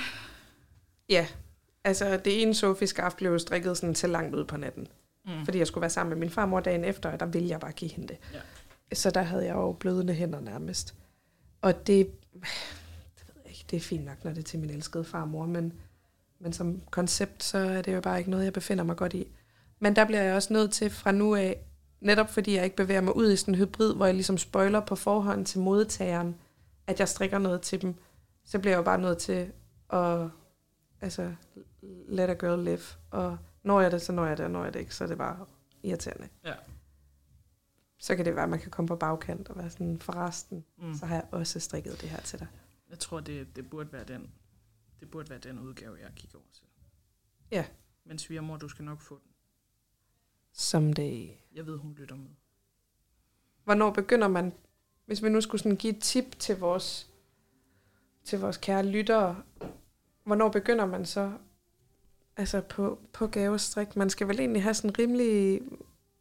[1.09, 1.27] Ja,
[1.85, 4.89] altså det ene Sofie-skaf blev strikket sådan til langt ud på natten.
[5.27, 5.45] Mm.
[5.45, 7.73] Fordi jeg skulle være sammen med min farmor dagen efter, og der ville jeg bare
[7.73, 8.19] give hende det.
[8.33, 8.95] Ja.
[8.95, 10.95] Så der havde jeg jo blødende hænder nærmest.
[11.63, 14.71] Og det, det ved jeg ikke, det er fint nok, når det er til min
[14.71, 15.73] elskede farmor, men,
[16.39, 19.27] men som koncept, så er det jo bare ikke noget, jeg befinder mig godt i.
[19.81, 21.61] Men der bliver jeg også nødt til fra nu af,
[22.03, 24.81] netop fordi jeg ikke bevæger mig ud i sådan en hybrid, hvor jeg ligesom spoiler
[24.81, 26.37] på forhånd til modtageren,
[26.87, 27.95] at jeg strikker noget til dem,
[28.45, 29.53] så bliver jeg jo bare nødt til
[29.91, 30.29] at
[31.01, 31.35] altså,
[32.09, 32.81] let a girl live.
[33.11, 35.09] Og når jeg det, så når jeg det, og når jeg det ikke, så er
[35.09, 35.47] det bare
[35.83, 36.29] irriterende.
[36.45, 36.55] Ja.
[37.99, 40.95] Så kan det være, at man kan komme på bagkant og være sådan, forresten, Mm.
[40.95, 42.47] så har jeg også strikket det her til dig.
[42.91, 44.31] Jeg tror, det, det, burde være den,
[45.01, 46.65] det burde være den udgave, jeg kigger over til.
[47.51, 47.65] Ja.
[48.07, 49.32] Men svigermor, du skal nok få den.
[50.53, 51.29] Someday.
[51.55, 52.31] Jeg ved, hun lytter med.
[53.65, 54.53] Hvornår begynder man,
[55.07, 57.11] hvis vi nu skulle sådan give et tip til vores,
[58.25, 59.43] til vores kære lyttere,
[60.25, 61.33] hvornår begynder man så
[62.37, 63.97] altså på, på gavestrik?
[63.97, 65.61] Man skal vel egentlig have sådan rimelig,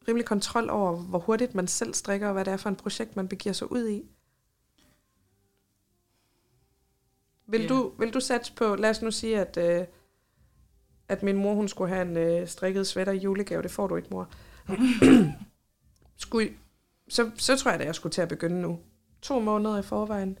[0.08, 3.16] rimelig kontrol over, hvor hurtigt man selv strikker, og hvad det er for en projekt,
[3.16, 4.02] man begiver sig ud i.
[7.46, 7.68] Vil, Ja.
[7.68, 9.86] du, vil du satse på, lad os nu sige, at, øh,
[11.12, 13.96] at min mor hun skulle have en øh, strikket sweater i julegave, det får du
[13.96, 14.28] ikke, mor.
[16.16, 16.50] skulle,
[17.08, 18.78] så, så tror jeg, at jeg skulle til at begynde nu.
[19.22, 20.38] To måneder i forvejen.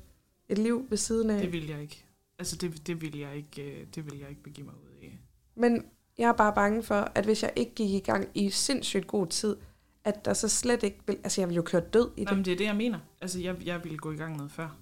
[0.48, 1.40] Et liv ved siden af.
[1.40, 2.04] Det vil jeg ikke.
[2.38, 5.10] Altså, det, det, vil jeg ikke, øh, det vil jeg ikke begive mig ud i.
[5.54, 5.84] Men
[6.18, 9.26] jeg er bare bange for, at hvis jeg ikke gik i gang i sindssygt god
[9.26, 9.56] tid,
[10.04, 11.18] at der så slet ikke vil...
[11.24, 12.30] Altså, jeg vil jo køre død i det.
[12.30, 12.98] Jamen, det er det, jeg mener.
[13.20, 14.76] Altså, jeg, jeg ville gå i gang noget før.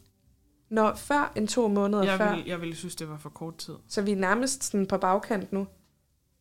[0.71, 3.57] Når før en to måneder Jeg før, ville, jeg ville synes, det var for kort
[3.57, 3.75] tid.
[3.89, 5.67] så vi er nærmest sådan på bagkant nu.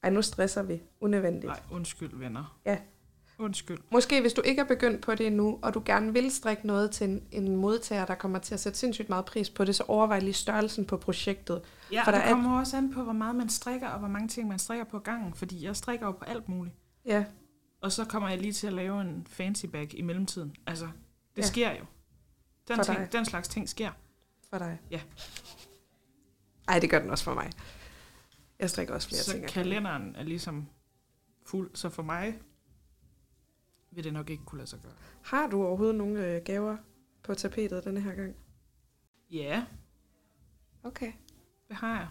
[0.04, 0.82] Ej, nu stresser vi.
[1.02, 1.46] Unødvendigt.
[1.46, 2.60] Nej, undskyld, venner.
[2.66, 2.78] Ja.
[3.40, 3.78] Undskyld.
[3.92, 6.92] Måske hvis du ikke er begyndt på det endnu, og du gerne vil strikke noget
[6.92, 9.84] til en, en modtager, der kommer til at sætte sindssygt meget pris på det, så
[9.88, 11.62] overvej lige størrelsen på projektet.
[11.92, 14.08] Ja, For der det er- kommer også an på, hvor meget man strikker, og hvor
[14.08, 15.34] mange ting man strikker på gangen.
[15.34, 16.76] Fordi jeg strikker jo på alt muligt.
[17.06, 17.26] Ja,
[17.82, 20.56] Og så kommer jeg lige til at lave en fancy bag i mellemtiden.
[20.68, 20.86] Altså,
[21.36, 21.48] det ja.
[21.48, 21.86] sker jo.
[22.68, 23.12] Den, For ting, dig.
[23.14, 23.92] den slags ting sker.
[24.50, 24.80] for dig.
[24.92, 25.00] Ja.
[26.68, 27.50] Ej, det gør den også for mig.
[28.60, 29.42] Jeg strikker også flere så ting.
[29.42, 29.54] gangen.
[29.54, 30.68] kalenderen er ligesom
[31.46, 31.72] fuld.
[31.74, 32.40] Så for mig
[33.92, 34.92] vil det nok ikke kunne lade sig gøre.
[35.24, 36.78] Har du overhovedet nogle øh, gaver
[37.24, 38.36] på tapetet denne her gang?
[39.32, 39.66] Ja,
[40.84, 41.12] Okay.
[41.68, 42.08] det har jeg.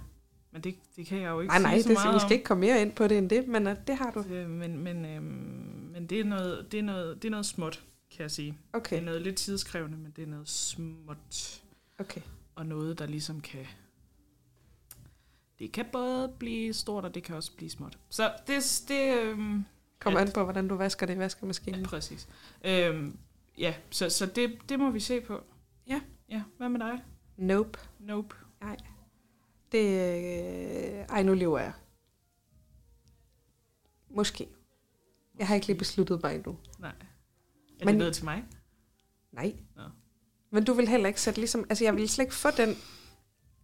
[0.53, 2.27] Men det, det kan jeg jo ikke Nej, nej, sige så det, meget vi skal
[2.27, 2.33] om.
[2.33, 4.21] ikke komme mere ind på det end det, men uh, det har du.
[4.35, 5.25] Øh, Men, men, øhm,
[5.93, 8.51] men det, er noget, det, er noget, det er noget småt, kan jeg sige.
[8.51, 11.63] Det Okay, er noget lidt tidskrævende, men det er noget småt.
[11.99, 12.21] okay.
[12.55, 13.67] Og noget, der ligesom kan...
[15.59, 17.99] Det kan både blive stort, og det kan også blive småt.
[18.11, 18.83] Så det...
[18.89, 19.65] det øhm,
[19.99, 21.81] Kommer an på, hvordan du vasker det i vaskemaskinen.
[21.81, 22.29] ja, præcis.
[22.65, 23.19] Øhm,
[23.59, 25.41] ja, så, så det, det må vi se på.
[25.87, 26.01] Ja.
[26.29, 27.05] Ja, hvad med dig?
[27.37, 27.79] Nope.
[27.99, 28.37] Nope.
[29.73, 31.73] Det, øh, ej, nu lever jeg.
[34.11, 34.49] Måske.
[35.39, 36.57] Jeg har ikke lige besluttet mig endnu.
[36.79, 36.91] Nej.
[37.81, 38.45] Er Men- det noget til mig?
[39.33, 39.55] Nej.
[39.77, 39.83] Nå.
[40.51, 41.67] Men du vil heller ikke sætte ligesom...
[41.69, 42.77] Altså, jeg vil slet ikke få den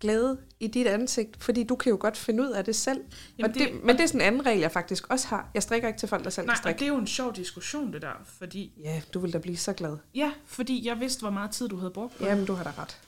[0.01, 3.05] glæde i dit ansigt, fordi du kan jo godt finde ud af det selv.
[3.39, 5.51] Jamen, og det, det, men det er sådan en anden regel, jeg faktisk også har.
[5.55, 6.79] Jeg strikker ikke til folk, der selv Nej, kan og strikke.
[6.79, 8.13] det er jo en sjov diskussion, det der.
[8.25, 9.97] Fordi, Ja, du vil da blive så glad.
[10.15, 12.31] ja, fordi jeg vidste, hvor meget tid du havde brugt på det.
[12.31, 13.01] Jamen, du har da ret.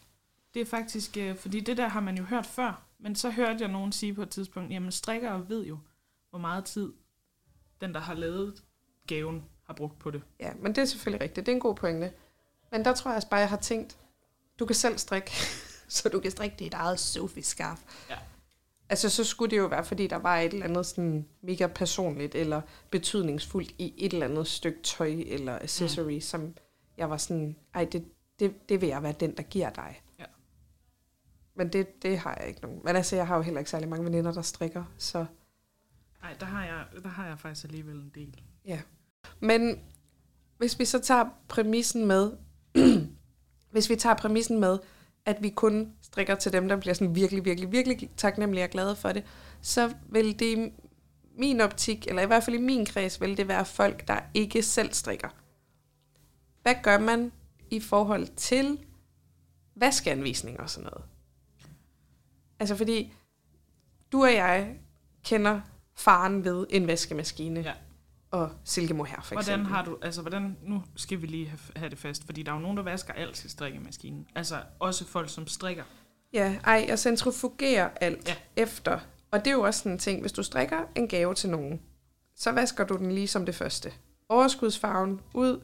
[0.54, 3.56] Det er faktisk, øh, fordi det der har man jo hørt før, men så hørte
[3.60, 5.78] jeg nogen sige på et tidspunkt, jamen strikkere ved jo,
[6.30, 6.92] hvor meget tid
[7.80, 8.62] den, der har lavet
[9.06, 10.22] gaven, har brugt på det.
[10.40, 11.46] Ja, men det er selvfølgelig rigtigt.
[11.46, 12.12] Det er en god pointe.
[12.72, 13.96] Men der tror jeg også bare, jeg har tænkt,
[14.58, 15.30] du kan selv strikke,
[15.94, 17.80] så du kan strikke dit eget Sophie-skarf.
[18.10, 18.18] Ja.
[18.88, 22.34] Altså, så skulle det jo være, fordi der var et eller andet sådan mega personligt
[22.34, 22.60] eller
[22.90, 26.20] betydningsfuldt i et eller andet stykke tøj eller accessory, mm.
[26.20, 26.56] som
[26.96, 28.04] jeg var sådan, ej, det,
[28.38, 30.02] det, det vil jeg være den, der giver dig.
[30.18, 30.24] Ja.
[31.54, 32.80] Men det, det har jeg ikke nogen.
[32.84, 35.26] Men altså, jeg har jo heller ikke særlig mange veninder, der strikker, så...
[36.22, 38.40] Nej, der har, jeg, der har jeg faktisk alligevel en del.
[38.64, 38.80] Ja.
[39.40, 39.80] Men
[40.58, 42.32] hvis vi så tager præmissen med,
[43.72, 44.78] hvis vi tager præmissen med,
[45.26, 48.96] at vi kun strikker til dem, der bliver sådan virkelig, virkelig, virkelig taknemmelige og glade
[48.96, 49.24] for det,
[49.60, 50.72] så vil det i
[51.38, 54.62] min optik, eller i hvert fald i min kreds, vil det være folk, der ikke
[54.62, 55.28] selv strikker.
[56.62, 57.32] Hvad gør man
[57.70, 58.78] i forhold til
[59.74, 61.04] vaskeanvisninger og sådan noget?
[62.60, 63.12] Altså fordi,
[64.12, 64.78] du og jeg
[65.24, 65.60] kender
[65.94, 67.60] faren ved en vaskemaskine.
[67.60, 67.72] Ja.
[68.36, 69.66] Og silkemohair for Hvordan eksempel.
[69.74, 72.56] har du, altså hvordan, nu skal vi lige have, have det fast, fordi der er
[72.56, 74.26] jo nogen, der vasker alt til strikkemaskinen.
[74.34, 75.84] Altså også folk, som strikker.
[76.32, 78.62] Ja, ej, jeg centrifugerer alt Ja.
[78.62, 78.98] efter.
[79.30, 81.80] Og det er jo også sådan en ting, hvis du strikker en gave til nogen,
[82.36, 83.92] så vasker du den lige som det første.
[84.28, 85.60] Overskudsfarven ud.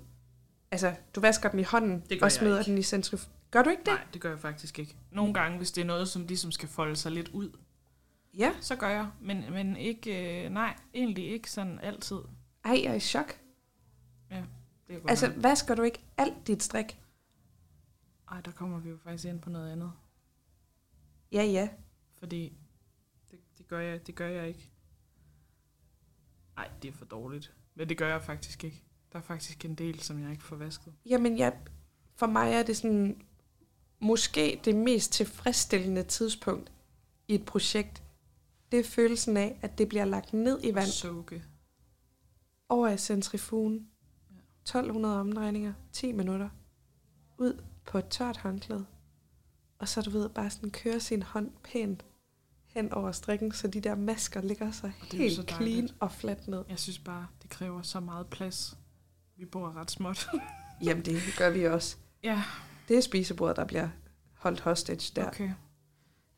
[0.70, 2.70] Altså, du vasker den i hånden Det gør og smider ikke.
[2.70, 3.24] den i centrif...
[3.50, 3.92] Gør du ikke det?
[3.92, 4.96] Nej, det gør jeg faktisk ikke.
[5.10, 7.50] Nogle gange, hvis det er noget, som ligesom skal folde sig lidt ud,
[8.38, 8.50] Ja.
[8.60, 9.06] så gør jeg.
[9.20, 12.18] Men, men ikke, øh, nej, egentlig ikke sådan altid.
[12.64, 13.38] Ej, jeg er i chok.
[14.88, 15.42] Det er godt Altså, nok.
[15.42, 17.00] vasker du ikke alt dit strik?
[18.30, 19.92] Ej, der kommer vi jo faktisk ind på noget andet.
[21.32, 21.68] Ja, ja.
[22.18, 22.56] Fordi
[23.30, 24.70] det, det, gør jeg, det gør jeg ikke.
[26.56, 27.52] Nej, det er for dårligt.
[27.74, 28.82] Men det gør jeg faktisk ikke.
[29.12, 30.92] Der er faktisk en del, som jeg ikke får vasket.
[31.06, 31.58] Jamen, jeg,
[32.14, 33.22] for mig er det sådan,
[34.00, 36.72] måske det mest tilfredsstillende tidspunkt
[37.28, 38.02] i et projekt,
[38.72, 41.44] det er følelsen af, at det bliver lagt ned i vand Soke.
[42.72, 43.88] Over i centrifugen.
[44.62, 46.48] 1200 omdrejninger, 10 minutter,
[47.38, 48.86] ud på et tørt håndklæde.
[49.78, 52.04] Og så du ved, bare sådan køre sin hånd pænt
[52.66, 55.94] hen over strikken, så de der masker ligger er jo helt så clean dejligt.
[56.00, 56.64] og fladt ned.
[56.68, 58.78] Jeg synes bare, det kræver så meget plads.
[59.36, 60.26] Vi bor ret småt.
[60.84, 61.96] Jamen det gør vi også.
[62.22, 62.42] ja,
[62.88, 63.88] Det er spisebordet, der bliver
[64.34, 65.26] holdt hostage der.
[65.28, 65.50] okay.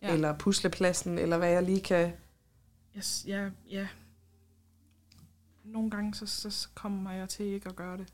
[0.03, 0.13] Ja.
[0.15, 2.13] Eller puslepladsen, eller hvad jeg lige kan...
[2.97, 3.89] Yes, ja, ja.
[5.65, 8.07] Nogle gange, så, så, så kommer jeg til ikke at gøre det.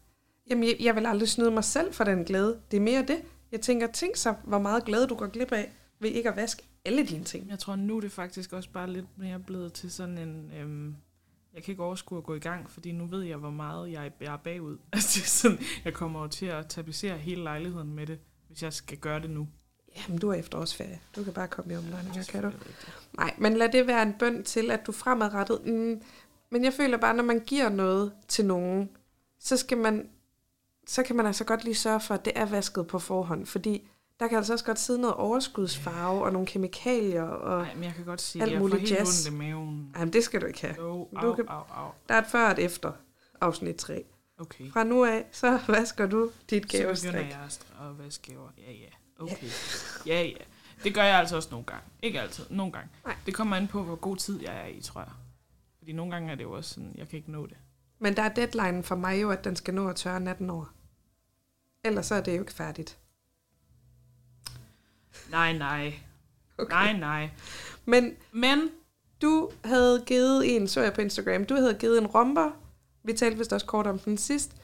[0.51, 2.61] Jamen, jeg, jeg vil aldrig snyde mig selv for den glæde.
[2.71, 3.23] Det er mere det.
[3.53, 6.63] Jeg tænker, tænk så, hvor meget glæde du går glip af ved ikke at vaske
[6.85, 7.51] alle dine ting.
[7.51, 10.53] Jeg tror, nu er det faktisk også bare lidt mere blevet til sådan en...
[10.59, 10.97] Øhm,
[11.55, 14.13] jeg kan ikke overskue at gå i gang, fordi nu ved jeg, hvor meget jeg,
[14.21, 14.79] jeg er bagud.
[14.93, 18.99] Altså, sådan, jeg kommer jo til at tapetsere hele lejligheden med det, hvis jeg skal
[18.99, 19.49] gøre det nu.
[19.97, 21.01] Jamen, du er efterårsferie.
[21.17, 22.49] Du kan bare komme i omdrejninger, kan du?
[22.49, 22.89] Rigtigt.
[23.13, 25.67] Nej, men lad det være en bøn til, at du fremadrettet...
[25.67, 26.03] Mm,
[26.51, 28.91] men jeg føler bare, når man giver noget til nogen,
[29.39, 30.09] så skal man...
[30.87, 33.89] Så kan man altså godt lige sørge for, at det er vasket på forhånd, fordi
[34.21, 37.95] der kan altså også godt sidde noget overskudsfarve og nogle kemikalier, og Nej, men jeg
[37.95, 39.27] kan godt sige, Alt at jeg får muligt helt jazz.
[39.29, 39.93] ondt i maven.
[39.97, 40.75] Jamen, det skal du ikke have.
[40.77, 41.91] Du kan- au, au.
[42.09, 42.93] Der er et før og et efter
[43.41, 44.05] afsnit 3.
[44.39, 44.71] Okay.
[44.73, 47.15] Fra nu af, så vasker du dit Så begynder gavestrik.
[47.15, 47.39] jeg
[47.81, 48.49] at vaske gaver.
[48.59, 49.23] Ja, ja.
[49.25, 49.47] Okay.
[50.07, 50.33] Ja, ja.
[50.85, 51.83] Det gør jeg altså også nogle gange.
[52.03, 52.45] Ikke altid.
[52.51, 52.89] Nogle gange.
[53.05, 53.15] Nej.
[53.27, 55.11] Det kommer an på, hvor god tid jeg er i, tror jeg.
[55.81, 57.57] Fordi nogle gange er det jo også sådan, jeg kan ikke nå det.
[57.99, 60.75] Men der er deadline for mig jo, at den skal nå at tørre natten over.
[61.85, 62.99] Ellers så er det jo ikke færdigt.
[65.31, 65.95] Nej, nej.
[66.59, 66.71] Okay.
[66.71, 67.31] Nej, nej.
[67.85, 68.71] Men Men,
[69.23, 72.51] du havde givet en, så jeg på Instagram, du havde givet en romber.
[73.03, 74.57] Vi talte vist også kort om den sidst.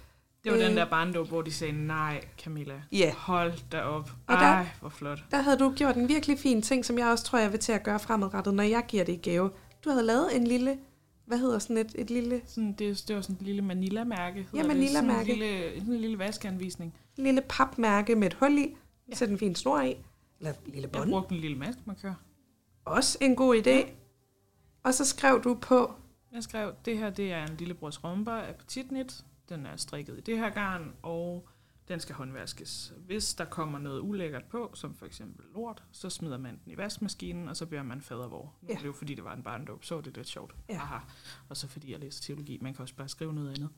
[0.44, 0.64] det var Øh.
[0.64, 2.82] den der barndåb, hvor de sagde, nej, Camilla.
[2.92, 3.14] Ja.
[3.16, 4.10] Hold da op.
[4.26, 5.24] Og der- Ej, hvor flot.
[5.30, 7.72] Der havde du gjort en virkelig fin ting, som jeg også tror, jeg vil til
[7.72, 9.50] at gøre fremadrettet, når jeg giver det i gave.
[9.84, 10.78] Du havde lavet en lille,
[11.26, 14.48] hvad hedder sådan et, et lille, Sådan, det, det var sådan et lille Manila-mærke.
[14.54, 14.66] Ja.
[14.66, 15.30] Manila-mærke.
[15.30, 16.94] Sådan en lille, sådan en lille vaskeanvisning.
[17.16, 18.76] lille papmærke med et hul i.
[19.08, 19.14] Ja.
[19.14, 19.96] Sæt en fin snor i.
[20.40, 21.10] Eller en lille Jeg bånd.
[21.10, 22.14] brugte en lille maskmarkør.
[22.84, 23.90] Også en god idé.
[24.82, 25.92] Og så skrev du på,
[26.32, 29.24] Jeg skrev, det her det er en lillebrors romber af petitnit.
[29.48, 31.48] Den er strikket i det her garn, og
[31.88, 32.92] den skal håndvaskes.
[32.96, 36.76] Hvis der kommer noget ulækkert på, som for eksempel lort, så smider man den i
[36.76, 38.54] vaskemaskinen, og så bliver man fadervor.
[38.62, 38.74] Nu Ja.
[38.74, 38.78] ja.
[38.78, 40.54] det jo fordi, det var en barndåb, så var det lidt sjovt.
[40.68, 40.74] Ja.
[40.74, 40.98] Aha.
[41.48, 43.70] Og så fordi jeg læser teologi, man kan også bare skrive noget andet.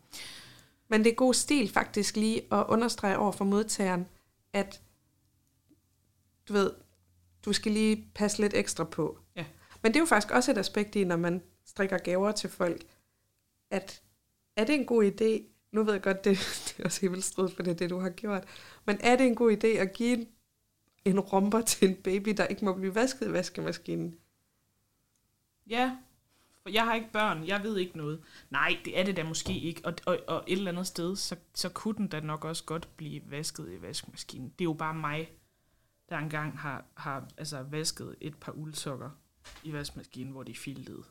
[0.89, 4.07] Men det er god stil faktisk lige at understrege over for modtageren,
[4.53, 4.83] at
[6.49, 6.71] du ved,
[7.45, 9.19] du skal lige passe lidt ekstra på.
[9.37, 9.47] Ja.
[9.83, 12.85] Men det er jo faktisk også et aspekt i, når man strikker gaver til folk,
[13.71, 14.03] at
[14.57, 17.57] er det en god idé, nu ved jeg godt, det, det er også helt stridt,
[17.57, 18.45] for det er det, du har gjort,
[18.85, 20.29] men er det en god idé at give en,
[21.05, 24.19] en romber til en baby, der ikke må blive vasket i vaskemaskinen?
[25.67, 25.97] Ja,
[26.63, 28.21] for jeg har ikke børn, jeg ved ikke noget.
[28.51, 29.81] Nej, det er det da måske ikke.
[29.85, 32.89] Og, og, og et eller andet sted, så, så kunne den da nok også godt
[32.97, 34.49] blive vasket i vaskemaskinen.
[34.49, 35.33] Det er jo bare mig,
[36.09, 39.11] der engang har, har altså, vasket et par uldsokker
[39.65, 41.03] i vaskemaskinen, hvor de filtede.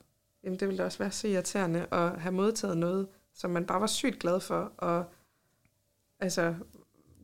[0.44, 3.82] Jamen, det ville da også være så irriterende at have modtaget noget, som man bare
[3.82, 5.06] var sygt glad for, og
[6.20, 6.56] altså,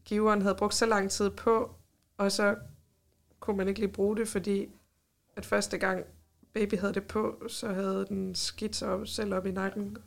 [0.05, 1.76] giveren havde brugt så lang tid på,
[2.18, 2.55] og så
[3.39, 4.70] kunne man ikke lige bruge det, fordi
[5.36, 6.05] at første gang
[6.53, 9.97] baby havde det på, så havde den skidt sig op, selv op i nakken.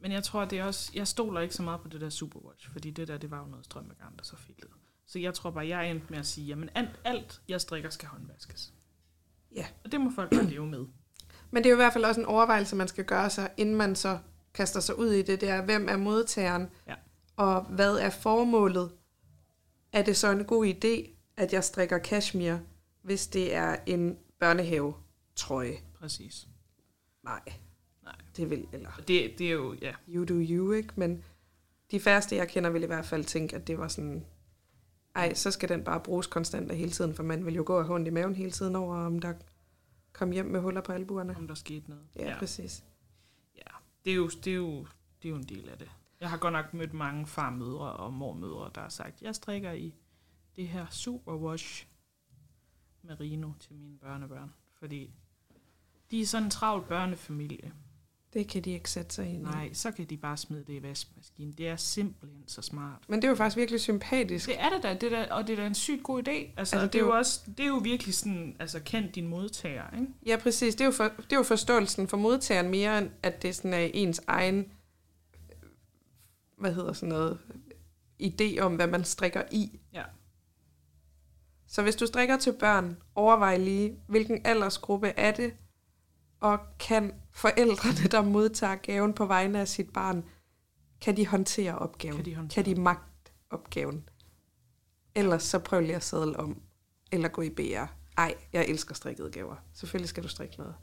[0.00, 0.90] Men jeg tror, det er også...
[0.94, 3.46] Jeg stoler ikke så meget på det der Superwatch, fordi det der, det var jo
[3.46, 4.72] noget strømmegarn, der så filtede.
[5.06, 8.08] Så jeg tror bare, jeg endte med at sige, jamen alt, alt jeg strikker, skal
[8.08, 8.72] håndvaskes.
[9.54, 9.66] Ja.
[9.84, 10.86] Og det må folk bare leve med.
[11.50, 13.76] Men det er jo i hvert fald også en overvejelse, man skal gøre sig, inden
[13.76, 14.18] man så
[14.56, 16.94] kaster sig ud i det der, hvem er modtageren, Ja.
[17.36, 18.90] og hvad er formålet?
[19.92, 22.60] Er det så en god idé, at jeg strikker cashmere,
[23.02, 24.94] hvis det er en børnehave
[25.36, 25.76] trøje.
[25.98, 26.46] Præcis.
[27.24, 27.40] Nej.
[28.04, 28.14] Nej.
[28.36, 29.92] Det vil, eller Det, det er jo, ja.
[30.08, 30.92] you do you, ikke?
[30.96, 31.24] Men
[31.90, 34.24] de færreste, jeg kender, vil i hvert fald tænke, at det var sådan,
[35.14, 37.78] ej, så skal den bare bruges konstant og hele tiden, for man vil jo gå
[37.78, 39.32] og have i maven hele tiden over, om der
[40.12, 41.36] kom hjem med huller på albuerne.
[41.36, 42.04] om der skete noget.
[42.16, 42.38] Ja, ja.
[42.38, 42.84] præcis.
[44.06, 44.86] Det, er jo, det, er jo,
[45.22, 45.90] det er jo en del af det.
[46.20, 49.94] Jeg har godt nok mødt mange farmødre og mormødre, der har sagt, jeg strikker i
[50.56, 51.86] det her superwash
[53.02, 54.54] merino til mine børnebørn.
[54.78, 55.14] Fordi
[56.10, 57.72] de er sådan en travl børnefamilie.
[58.36, 59.42] Det kan de ikke sætte sig ind i.
[59.42, 61.52] Nej, så kan de bare smide det i vaskemaskinen.
[61.52, 63.02] Det er simpelthen så smart.
[63.08, 64.48] Men det er jo faktisk virkelig sympatisk.
[64.48, 66.30] Det er det da, det er da og det er da en sygt god idé.
[66.30, 69.28] Altså, altså det, det, er jo også, det er jo virkelig sådan, altså kend din
[69.28, 70.06] modtager, ikke?
[70.26, 70.74] Ja, præcis.
[70.74, 73.74] Det er, jo for, det er jo forståelsen for modtageren mere, end at det sådan
[73.74, 74.72] er ens egen,
[76.58, 77.38] hvad hedder sådan noget,
[78.22, 79.80] idé om, hvad man strikker i.
[79.92, 80.02] Ja.
[81.66, 85.52] Så hvis du strikker til børn, overvej lige, hvilken aldersgruppe er det,
[86.40, 90.24] og kan forældrene, der modtager gaven på vegne af sit barn,
[91.00, 92.16] kan de håndtere opgaven?
[92.16, 94.08] Kan de håndtere kan de magte opgaven?
[95.14, 96.62] Ellers så prøv lige at sadle om,
[97.12, 97.86] eller gå i BR.
[98.18, 99.56] Ej, jeg elsker strikkede gaver.
[99.72, 100.74] Selvfølgelig skal du strikke noget.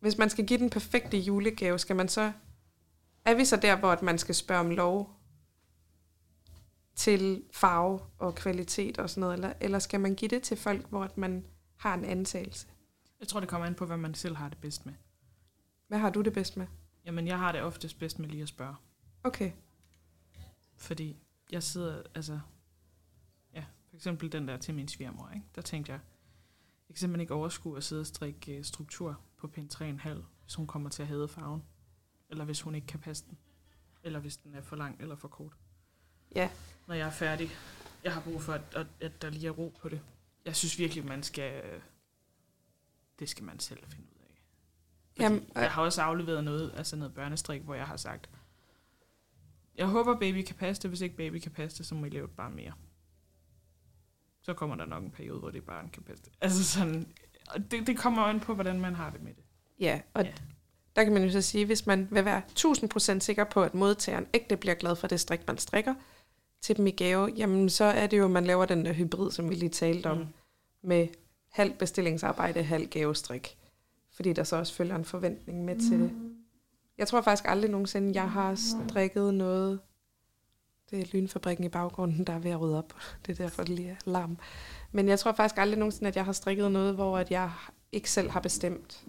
[0.00, 2.32] Hvis man skal give den perfekte julegave, skal man så...
[3.24, 5.10] Er vi så der, hvor man skal spørge om lov
[6.94, 10.86] til farve og kvalitet og sådan noget, eller, eller skal man give det til folk,
[10.88, 11.44] hvor man
[11.76, 12.66] har en antagelse?
[13.20, 14.94] Jeg tror, det kommer an på, hvad man selv har det bedst med.
[15.88, 16.66] Hvad har du det bedst med?
[17.04, 18.74] Jamen, jeg har det oftest bedst med lige at spørge.
[19.24, 19.52] Okay.
[20.76, 21.16] Fordi
[21.50, 22.40] jeg sidder, altså...
[23.54, 25.46] Ja, for eksempel den der til min svigermor, ikke?
[25.54, 26.00] Der tænkte jeg,
[26.88, 30.08] jeg kan simpelthen ikke overskue at sidde og strikke øh, struktur på pind 3,5,
[30.42, 31.62] hvis hun kommer til at hade farven.
[32.28, 33.38] Eller hvis hun ikke kan passe den.
[34.02, 35.52] Eller hvis den er for lang eller for kort.
[36.34, 36.50] Ja.
[36.86, 37.50] Når jeg er færdig.
[38.04, 40.00] Jeg har brug for, at, at, at der lige er ro på det.
[40.44, 41.62] Jeg synes virkelig, man skal...
[43.20, 44.42] Det skal man selv finde ud af.
[45.10, 45.62] Fordi Jamen, øh.
[45.62, 48.30] jeg har også afleveret noget, altså noget børnestrik, hvor jeg har sagt,
[49.76, 50.90] jeg håber, baby kan passe det.
[50.90, 52.72] Hvis ikke baby kan passe det, så må I lave et barn mere.
[54.42, 56.32] Så kommer der nok en periode, hvor det barn kan passe det.
[56.40, 57.12] Altså sådan,
[57.54, 59.44] og det, det kommer an på, hvordan man har det med det.
[59.80, 60.32] Ja, og Ja.
[60.96, 64.26] der kan man jo så sige, hvis man vil være 1000% sikker på, at modtageren
[64.34, 65.94] ægte bliver glad for det strik, man strikker
[66.60, 69.30] til dem i gave, jamen så er det jo, at man laver den der hybrid,
[69.30, 70.26] som vi lige talte om, mm.
[70.82, 71.08] med
[71.50, 73.58] halv bestillingsarbejde, halv gavestrik.
[74.12, 76.12] Fordi der så også følger en forventning med til det.
[76.98, 79.80] Jeg tror faktisk aldrig nogensinde, jeg har strikket noget.
[80.90, 82.94] Det er lynfabrikken i baggrunden, der er ved at rydde op.
[83.26, 84.38] Det er derfor, det lige er larm.
[84.92, 87.52] Men jeg tror faktisk aldrig nogensinde, at jeg har strikket noget, hvor at jeg
[87.92, 89.04] ikke selv har bestemt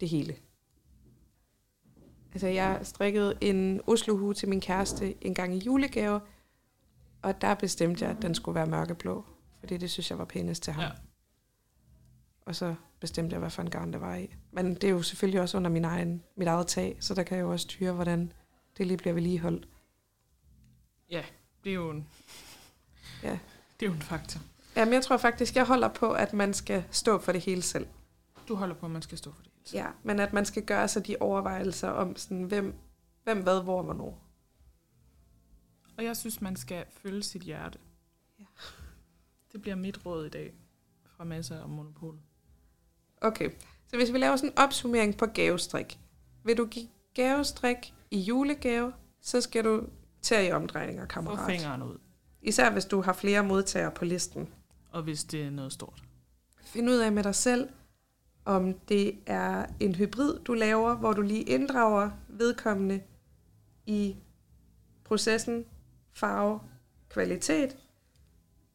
[0.00, 0.36] det hele.
[2.32, 6.20] Altså, jeg strikkede en Oslohue til min kæreste en gang i julegave,
[7.22, 9.24] og der bestemte jeg, at den skulle være mørkeblå,
[9.60, 10.82] fordi det synes jeg var pænest til ham.
[10.82, 10.90] Ja.
[12.50, 14.34] Og så bestemte jeg, hvad for en garn det var i.
[14.52, 17.36] Men det er jo selvfølgelig også under min egen, mit eget tag, så der kan
[17.38, 18.32] jeg jo også styre, hvordan
[18.78, 19.68] det lige bliver vedligeholdt.
[21.10, 21.24] Ja,
[21.64, 22.06] det er jo en,
[23.22, 23.38] Ja.
[23.80, 24.40] det er jo en faktor.
[24.76, 27.86] Jamen, jeg tror faktisk, jeg holder på, at man skal stå for det hele selv.
[28.48, 29.64] Du holder på, at man skal stå for det hele.
[29.64, 29.84] tiden.
[29.84, 32.74] Ja, men at man skal gøre sig de overvejelser om, sådan, hvem,
[33.24, 34.22] hvem hvad, hvor, hvornår.
[35.98, 37.78] Og jeg synes, man skal følge sit hjerte.
[38.38, 38.44] Ja.
[39.52, 40.54] Det bliver mit råd i dag
[41.04, 42.20] fra masser om monopolet.
[43.20, 43.50] Okay,
[43.88, 45.98] så hvis vi laver sådan en opsummering på gavestrik.
[46.44, 49.86] Vil du give gavestrik i julegave, så skal du
[50.22, 51.50] tage i omdrejninger, Få kammerat.
[51.50, 51.98] fingeren ud.
[52.42, 54.48] Især hvis du har flere modtagere på listen.
[54.92, 56.02] Og hvis det er noget stort.
[56.62, 57.68] Find ud af med dig selv,
[58.44, 63.02] om det er en hybrid, du laver, hvor du lige inddrager vedkommende
[63.86, 64.16] i
[65.04, 65.64] processen,
[66.12, 66.60] farve,
[67.08, 67.76] kvalitet,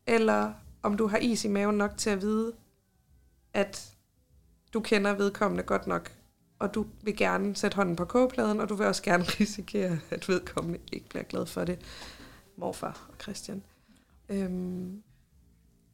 [0.08, 2.54] eller om du har is i maven nok til at vide,
[3.54, 3.95] at
[4.76, 6.18] du kender vedkommende godt nok,
[6.60, 10.30] og du vil gerne sætte hånden på kogepladen, og du vil også gerne risikere, at
[10.30, 11.80] vedkommende ikke bliver glad for det.
[12.56, 13.64] Morfar og Christian.
[14.30, 15.04] Øhm,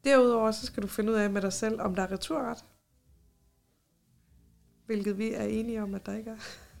[0.04, 2.64] derudover så skal du finde ud af med dig selv, om der er returret.
[4.86, 6.38] Hvilket vi er enige om, at der ikke er.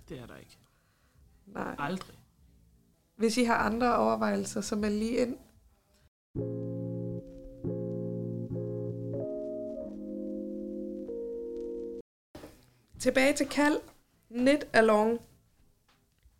[0.08, 0.58] Det er der ikke.
[1.46, 1.76] Nej.
[1.78, 2.18] Aldrig.
[3.16, 5.36] Hvis I har andre overvejelser, så meld lige ind.
[13.02, 13.80] Tilbage til kald.
[14.28, 15.20] Knit along.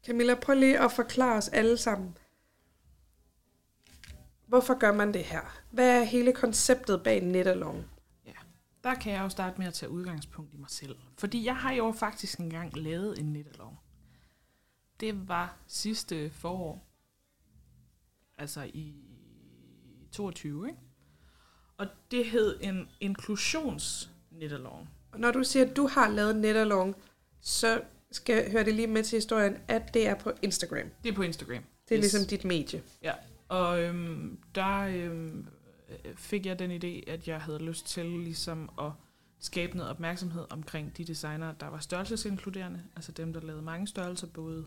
[0.06, 2.18] Camilla, prøv lige at forklare os alle sammen.
[4.46, 5.62] Hvorfor gør man det her?
[5.70, 7.84] Hvad er hele konceptet bag knit along?
[8.26, 8.32] Ja,
[8.84, 10.96] Der kan jeg jo starte med at tage udgangspunkt i mig selv.
[11.18, 13.78] Fordi jeg har jo faktisk engang lavet en knit along.
[15.00, 16.86] Det var sidste forår.
[18.38, 18.94] Altså i
[20.12, 20.80] 22, ikke?
[21.76, 26.96] Og det hed en inklusions Knit-along når du siger, at du har lavet Netalong,
[27.40, 27.80] så
[28.12, 30.90] skal høre det lige med til historien, at det er på Instagram.
[31.04, 31.62] Det er på Instagram.
[31.88, 32.12] Det er yes.
[32.12, 32.82] ligesom dit medie.
[33.02, 33.12] Ja,
[33.48, 35.46] og øhm, der øhm,
[36.16, 38.90] fik jeg den idé, at jeg havde lyst til ligesom at
[39.40, 44.26] skabe noget opmærksomhed omkring de designer, der var størrelsesinkluderende, altså dem, der lavede mange størrelser,
[44.26, 44.66] både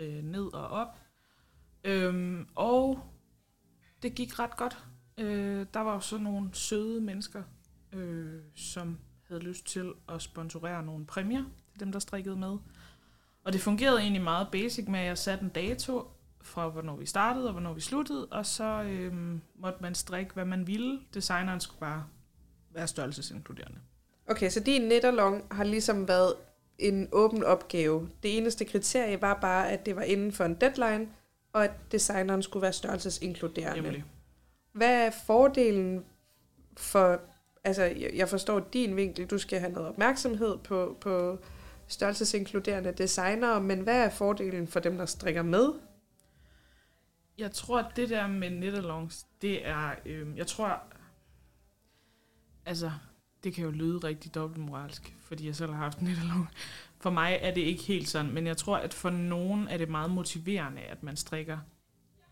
[0.00, 0.98] øh, ned og op.
[1.84, 3.00] Øhm, og
[4.02, 4.78] det gik ret godt.
[5.18, 7.42] Øh, der var jo så nogle søde mennesker,
[7.92, 8.98] øh, som
[9.28, 12.56] havde lyst til at sponsorere nogle præmier til dem, der strikkede med.
[13.44, 16.10] Og det fungerede egentlig meget basic med, at jeg satte en dato
[16.42, 20.44] fra, hvornår vi startede og hvornår vi sluttede, og så øhm, måtte man strikke, hvad
[20.44, 21.00] man ville.
[21.14, 22.04] Designeren skulle bare
[22.70, 23.78] være størrelsesinkluderende.
[24.28, 26.34] Okay, så din netalong har ligesom været
[26.78, 28.08] en åben opgave.
[28.22, 31.08] Det eneste kriterie var bare, at det var inden for en deadline,
[31.52, 33.82] og at designeren skulle være størrelsesinkluderende.
[33.82, 34.04] Nemlig.
[34.72, 36.04] Hvad er fordelen
[36.76, 37.20] for,
[37.66, 41.38] altså jeg jeg forstår din vinkel, du skal have noget opmærksomhed på, på
[41.86, 45.72] størrelsesinkluderende designer, men hvad er fordelen for dem, der strikker med?
[47.38, 50.82] Jeg tror, at det der med knit-alongs, det er, øh, jeg tror,
[52.66, 52.90] altså,
[53.44, 56.48] det kan jo lyde rigtig dobbeltmoralsk, fordi jeg selv har haft knit-along.
[57.00, 59.88] For mig er det ikke helt sådan, men jeg tror, at for nogen er det
[59.88, 61.58] meget motiverende, at man strikker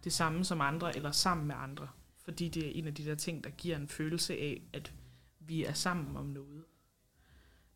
[0.05, 1.89] det samme som andre, eller sammen med andre.
[2.25, 4.93] Fordi det er en af de der ting, der giver en følelse af, at
[5.47, 6.65] vi er sammen om noget.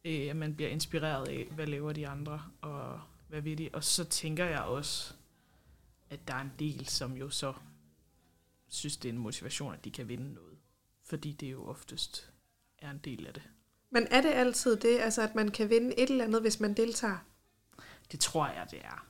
[0.04, 3.70] Øh, at man bliver inspireret af, hvad laver de andre, og hvad ved de.
[3.72, 5.14] Og så tænker jeg også,
[6.10, 7.54] at der er en del, som jo så
[8.68, 10.58] synes, det er en motivation, at de kan vinde noget.
[11.02, 12.32] Fordi det jo oftest
[12.78, 13.42] er en del af det.
[13.90, 16.74] Men er det altid det, altså at man kan vinde et eller andet, hvis man
[16.74, 17.18] deltager?
[18.12, 19.06] Det tror jeg, det er.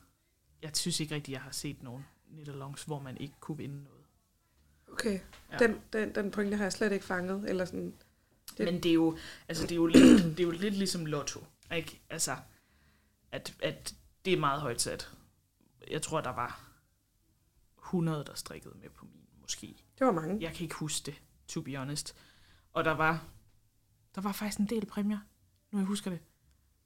[0.62, 2.48] Jeg synes ikke rigtig, jeg har set nogen knit
[2.86, 4.04] hvor man ikke kunne vinde noget.
[4.92, 5.20] Okay,
[5.52, 5.59] ja.
[5.59, 7.50] den, den, den pointe har jeg slet ikke fanget.
[7.50, 7.94] Eller sådan,
[8.57, 8.64] det.
[8.64, 9.18] Men det er jo,
[9.49, 11.44] altså det er jo, lidt, det er jo lidt ligesom lotto.
[11.74, 12.01] Ikke?
[12.11, 12.36] Altså,
[13.32, 13.94] at, at
[14.24, 15.12] det er meget højt sat.
[15.90, 16.61] Jeg tror, der var
[17.78, 19.66] 100, der strikkede med på min, måske.
[19.99, 20.38] Det var mange.
[20.40, 22.16] Jeg kan ikke huske det, to be honest.
[22.72, 23.24] Og der var,
[24.14, 25.18] der var faktisk en del præmier,
[25.70, 26.20] nu jeg husker det.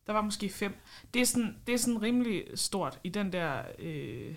[0.07, 0.75] Der var måske fem.
[1.15, 4.37] Det er sådan, det er sådan rimelig stort i den der øh,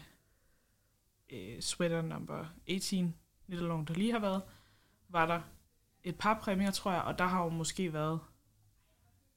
[1.30, 3.16] øh, sweater number 18
[3.48, 4.42] Nidalong, der lige har været,
[5.10, 5.42] var der
[6.06, 8.20] et par præmier, tror jeg, og der har jo måske været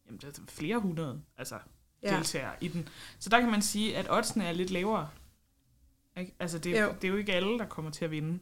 [0.06, 1.58] jamen, der er flere hundrede altså,
[2.02, 2.16] ja.
[2.16, 2.88] deltagere i den.
[3.18, 5.08] Så der kan man sige, at oddsene er lidt lavere.
[6.16, 6.34] Ikke?
[6.40, 6.94] Altså, det, jo.
[7.00, 8.38] det er jo ikke alle, der kommer til at vinde.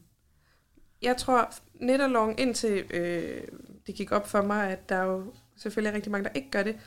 [1.01, 3.47] Jeg tror, Netterlong, indtil øh,
[3.87, 6.63] det gik op for mig, at der er jo selvfølgelig rigtig mange, der ikke gør
[6.63, 6.79] det.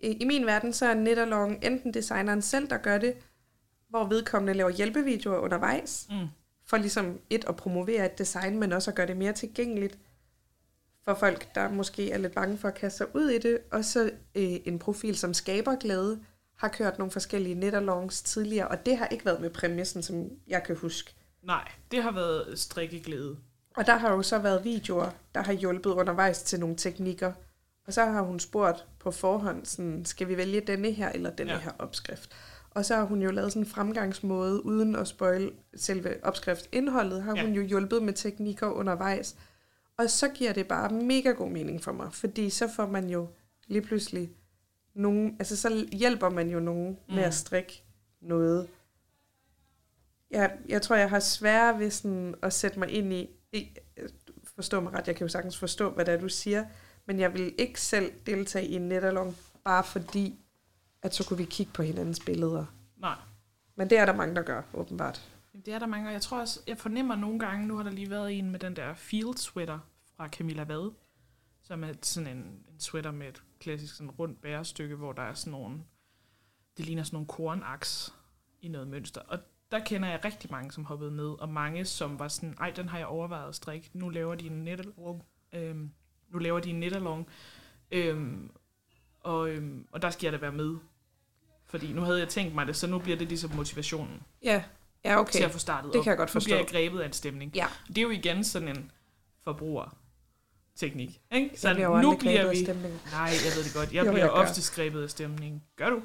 [0.00, 3.14] I, i min verden, så er Netterlong enten designeren selv, der gør det,
[3.88, 6.26] hvor vedkommende laver hjælpevideoer undervejs, mm.
[6.66, 9.98] for ligesom et at promovere et design, men også at gøre det mere tilgængeligt
[11.08, 13.58] for folk, der måske er lidt bange for at kaste sig ud i det.
[13.72, 16.20] Og så øh, en profil, som skaber glæde,
[16.56, 20.62] har kørt nogle forskellige netterlongs tidligere, og det har ikke været med præmissen, som jeg
[20.62, 21.14] kan huske.
[21.42, 23.36] Nej, det har været strikkeglæde.
[23.76, 27.32] Og der har jo så været videoer, der har hjulpet undervejs til nogle teknikker.
[27.86, 31.52] Og så har hun spurgt på forhånd, sådan, skal vi vælge denne her eller denne
[31.52, 31.58] ja.
[31.58, 32.30] her opskrift?
[32.70, 37.36] Og så har hun jo lavet sådan en fremgangsmåde, uden at spoil selve opskriftindholdet, har
[37.36, 37.44] ja.
[37.44, 39.36] hun jo hjulpet med teknikker undervejs.
[39.98, 43.28] Og så giver det bare mega god mening for mig, fordi så får man jo
[43.66, 44.30] lige pludselig
[44.94, 47.14] nogen, altså så hjælper man jo nogen mm.
[47.14, 47.82] med at strikke
[48.20, 48.68] noget.
[50.30, 53.28] Jeg, jeg tror, jeg har sværere ved sådan at sætte mig ind i,
[54.44, 56.64] forstå mig ret, jeg kan jo sagtens forstå, hvad det er, du siger,
[57.06, 60.38] men jeg vil ikke selv deltage i en netalong, bare fordi,
[61.02, 62.64] at så kunne vi kigge på hinandens billeder.
[62.96, 63.16] Nej.
[63.76, 65.28] Men det er der mange, der gør, åbenbart.
[65.52, 67.90] Det er der mange, og jeg tror også, jeg fornemmer nogle gange, nu har der
[67.90, 69.78] lige været en med den der field sweater
[70.16, 70.90] fra Camilla Vad,
[71.62, 75.34] som er sådan en, en sweater med et klassisk sådan rundt bærestykke, hvor der er
[75.34, 75.78] sådan nogle,
[76.76, 78.14] det ligner sådan nogle kornaks
[78.60, 79.20] i noget mønster.
[79.20, 79.38] Og
[79.70, 82.88] der kender jeg rigtig mange, som hoppede med, og mange, som var sådan, ej, den
[82.88, 85.90] har jeg overvejet at strikke, nu laver de en netalong, øhm,
[86.28, 87.28] nu laver de en netalong,
[87.90, 88.50] øhm,
[89.20, 90.76] og, øhm, og der skal jeg da være med.
[91.64, 94.22] Fordi nu havde jeg tænkt mig det, så nu bliver det ligesom motivationen.
[94.42, 94.64] Ja,
[95.04, 95.32] ja okay.
[95.32, 96.48] Til at få startet Det kan jeg godt forstå.
[96.48, 97.54] Nu bliver jeg grebet af en stemning.
[97.54, 97.66] Ja.
[97.88, 98.90] Det er jo igen sådan en
[99.44, 99.96] forbruger
[100.76, 101.20] teknik.
[101.32, 101.60] Ikke?
[101.60, 102.62] Så jeg bliver nu bliver vi...
[103.10, 103.92] Nej, jeg ved det godt.
[103.92, 105.64] Jeg jo, bliver jeg ofte skrebet af stemning.
[105.76, 106.02] Gør du?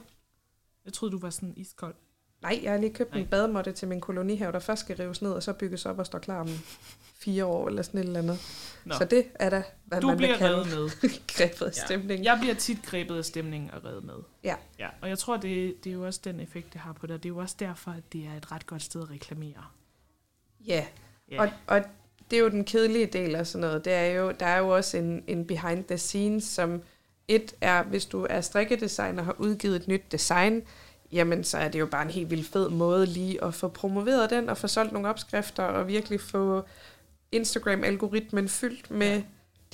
[0.85, 1.95] Jeg troede, du var sådan iskold.
[2.43, 3.21] Nej, jeg har lige købt Nej.
[3.21, 6.05] en bademåtte til min kolonihave, der først skal rives ned, og så bygges op og
[6.05, 6.49] står klar om
[7.15, 8.39] fire år, eller sådan et eller andet.
[8.85, 8.95] Nå.
[8.95, 11.09] Så det er da, hvad du man bliver revet med.
[11.37, 11.85] grebet af ja.
[11.85, 12.23] stemning.
[12.23, 14.15] Jeg bliver tit grebet af stemning og revet med.
[14.43, 14.55] Ja.
[14.79, 14.87] ja.
[15.01, 17.23] Og jeg tror, det, det er jo også den effekt, det har på dig.
[17.23, 19.65] Det er jo også derfor, at det er et ret godt sted at reklamere.
[20.67, 20.85] Ja,
[21.33, 21.41] yeah.
[21.41, 21.83] og, og
[22.31, 23.85] det er jo den kedelige del af sådan noget.
[23.85, 26.81] Det er jo, der er jo også en, en behind the scenes, som
[27.27, 30.61] et er, hvis du er strikkedesigner og har udgivet et nyt design,
[31.13, 34.29] jamen så er det jo bare en helt vildt fed måde lige at få promoveret
[34.29, 36.63] den, og få solgt nogle opskrifter, og virkelig få
[37.31, 39.23] Instagram-algoritmen fyldt med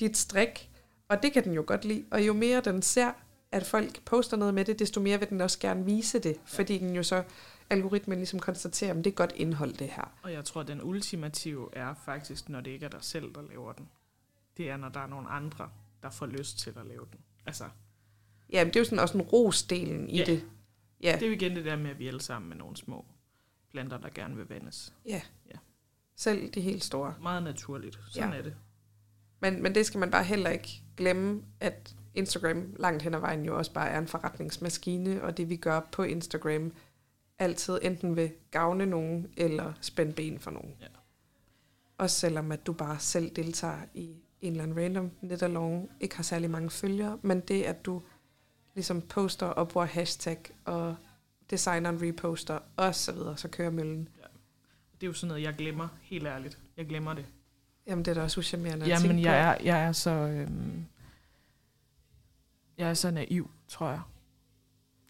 [0.00, 0.70] dit strik.
[1.08, 2.04] Og det kan den jo godt lide.
[2.10, 3.12] Og jo mere den ser,
[3.52, 6.78] at folk poster noget med det, desto mere vil den også gerne vise det, fordi
[6.78, 7.22] den jo så
[7.70, 10.12] algoritmen ligesom konstaterer, at det er godt indhold, det her.
[10.22, 13.42] Og jeg tror, at den ultimative er faktisk, når det ikke er dig selv, der
[13.50, 13.88] laver den.
[14.56, 15.68] Det er, når der er nogle andre,
[16.02, 17.20] der får lyst til at lave den.
[17.46, 17.64] Altså,
[18.52, 20.24] Ja, men det er jo sådan også en rosdelen i Ja.
[20.24, 20.42] det.
[21.02, 23.04] Ja, det er jo igen det der med, at vi alle sammen med nogle små
[23.70, 24.94] planter, der gerne vil vandes.
[25.06, 25.22] ja.
[25.46, 25.58] Ja.
[26.16, 27.14] Selv de helt store.
[27.22, 27.98] Meget naturligt.
[28.08, 28.38] Sådan Ja.
[28.38, 28.54] er det.
[29.40, 33.44] Men, men det skal man bare heller ikke glemme, at Instagram langt hen ad vejen
[33.44, 36.72] jo også bare er en forretningsmaskine, og det vi gør på Instagram
[37.38, 40.74] altid enten vil gavne nogen, eller spænde ben for nogen.
[40.80, 40.86] Ja.
[41.98, 46.22] Også selvom at du bare selv deltager i en eller anden random netalong, ikke har
[46.22, 48.02] særlig mange følgere, men det at du
[48.74, 50.96] ligesom poster og bruger hashtag, og
[51.50, 54.08] designeren reposter, og så videre, så kører møllen.
[55.00, 56.58] Det er jo sådan noget, jeg glemmer, helt ærligt.
[56.76, 57.26] Jeg glemmer det.
[57.86, 59.62] Jamen, det er da også uschammerende at Jamen, tænke jeg på.
[59.62, 60.10] er, jeg er så...
[60.10, 60.86] Øhm,
[62.78, 64.00] jeg er så naiv, tror jeg.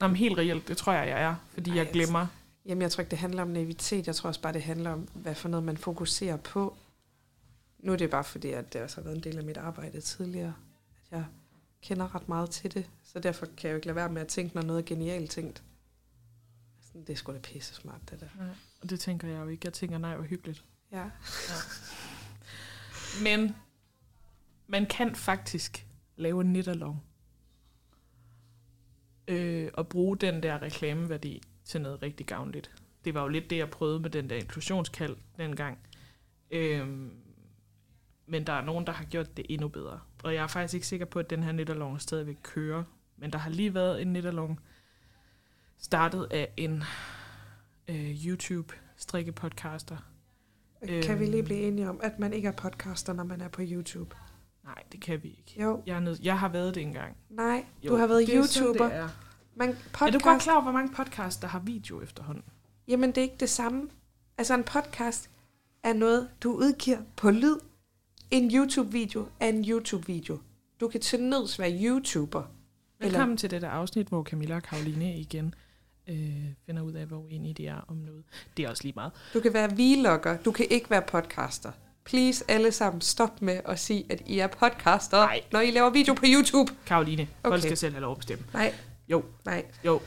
[0.02, 1.34] Jamen, helt reelt, det tror jeg, jeg er.
[1.54, 1.92] Fordi Ej, jeg altså.
[1.92, 2.26] glemmer...
[2.66, 4.06] Jamen, jeg tror ikke, det handler om naivitet.
[4.06, 6.76] Jeg tror også bare, det handler om, hvad for noget man fokuserer på.
[7.78, 10.00] Nu er det bare fordi, at det også har været en del af mit arbejde
[10.00, 10.54] tidligere.
[11.10, 11.24] At jeg
[11.82, 12.90] kender ret meget til det.
[13.02, 15.30] Så derfor kan jeg jo ikke lade være med at tænke, når noget er genialt
[15.30, 15.62] tænkt.
[16.80, 18.28] Sådan, det er sgu da pisse smart, det der.
[18.38, 19.60] Nej, og det tænker jeg jo ikke.
[19.64, 20.64] Jeg tænker, nej, hvor hyggeligt.
[20.92, 21.10] Ja.
[23.22, 23.56] Men
[24.66, 27.02] man kan faktisk lave en nitterlong.
[29.28, 32.70] Øh, og bruge den der reklameværdi til noget rigtig gavnligt.
[33.04, 35.78] Det var jo lidt det, jeg prøvede med den der inklusionskald dengang.
[36.50, 37.12] Øhm,
[38.26, 40.00] men der er nogen, der har gjort det endnu bedre.
[40.24, 42.84] Og jeg er faktisk ikke sikker på, at den her nitterlong stadigvæk kører.
[43.16, 44.60] Men der har lige været en nitterlong
[45.78, 46.82] startet af en
[47.88, 49.96] øh, YouTube-strikkepodcaster.
[51.02, 51.44] Kan vi lige Øhm.
[51.44, 54.16] blive enige om, at man ikke er podcaster, når man er på YouTube?
[54.64, 55.62] Nej, det kan vi ikke.
[55.62, 55.82] Jo.
[55.86, 57.16] Jeg, er nød, jeg har været det engang.
[57.30, 58.84] Nej, Jo, du har været det er sådan, YouTuber.
[58.88, 59.08] det er.
[59.56, 60.02] Man, Podcast.
[60.02, 62.44] Er du godt klar over, hvor mange podcasts, der har video efterhånden?
[62.88, 63.88] Jamen, det er ikke det samme.
[64.38, 65.30] Altså, en podcast
[65.82, 67.56] er noget, du udgiver på lyd.
[68.30, 70.38] En YouTube-video er en YouTube-video.
[70.80, 72.42] Du kan til nøds være YouTuber.
[73.00, 75.54] Velkommen til dette afsnit, hvor Camilla og Karoline igen
[76.08, 78.24] øh, finder ud af, hvor uenige de er om noget.
[78.56, 79.12] Det er også lige meget.
[79.34, 80.36] Du kan være vlogger.
[80.36, 81.72] Du kan ikke være podcaster.
[82.04, 85.42] Please, alle sammen, stop med at sige, at I er podcaster, Nej.
[85.52, 86.72] når I laver video på YouTube.
[86.86, 87.50] Karoline, okay.
[87.52, 88.44] folk skal selv have lov at bestemme.
[88.52, 88.74] Nej.
[89.08, 89.24] Jo.
[89.44, 89.64] Nej.
[89.86, 90.00] Jo,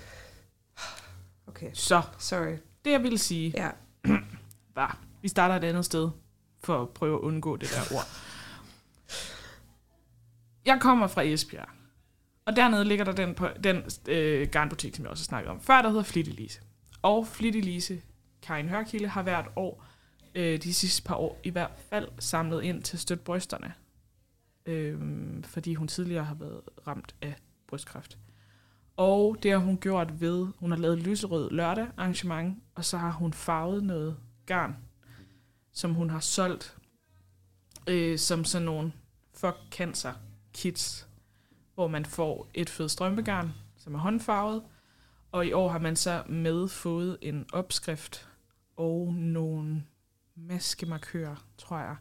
[1.48, 2.58] Okay, så sorry.
[2.86, 3.70] det jeg ville sige Ja.
[4.76, 6.10] var, vi starter et andet sted
[6.64, 8.06] for at prøve at undgå det der ord.
[10.66, 11.70] Jeg kommer fra Esbjerg,
[12.46, 15.62] og dernede ligger der den, på, den øh, garnbutik, som jeg også har snakket om
[15.62, 16.62] før, der hedder Flittig Lise.
[17.02, 18.02] Og Flittig Lise,
[18.42, 19.86] Karin Hørkilde, har hvert år,
[20.36, 23.74] øh, de sidste par år i hvert fald, samlet ind til støt brysterne.
[24.66, 25.00] Øh,
[25.44, 27.36] fordi hun tidligere har været ramt af
[27.68, 28.18] brystkræft.
[28.98, 33.12] Og det har hun gjort ved, hun har lavet lyserød lørdag arrangement, og så har
[33.12, 34.76] hun farvet noget garn,
[35.74, 36.78] som hun har solgt
[37.88, 38.94] øh, som sådan nogle
[39.34, 40.14] fuck cancer
[40.54, 41.08] kits,
[41.76, 44.64] hvor man får et fedt strømpegarn, som er håndfarvet,
[45.32, 48.30] og i år har man så med fået en opskrift
[48.78, 49.84] og nogle
[50.36, 51.96] maskemarkører, tror jeg.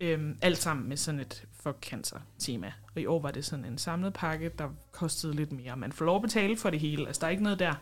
[0.00, 2.72] Øhm, alt sammen med sådan et fuck cancer tema.
[2.94, 5.76] Og i år var det sådan en samlet pakke, der kostede lidt mere.
[5.76, 7.74] Man får lov at betale for det hele, altså der er ikke noget der.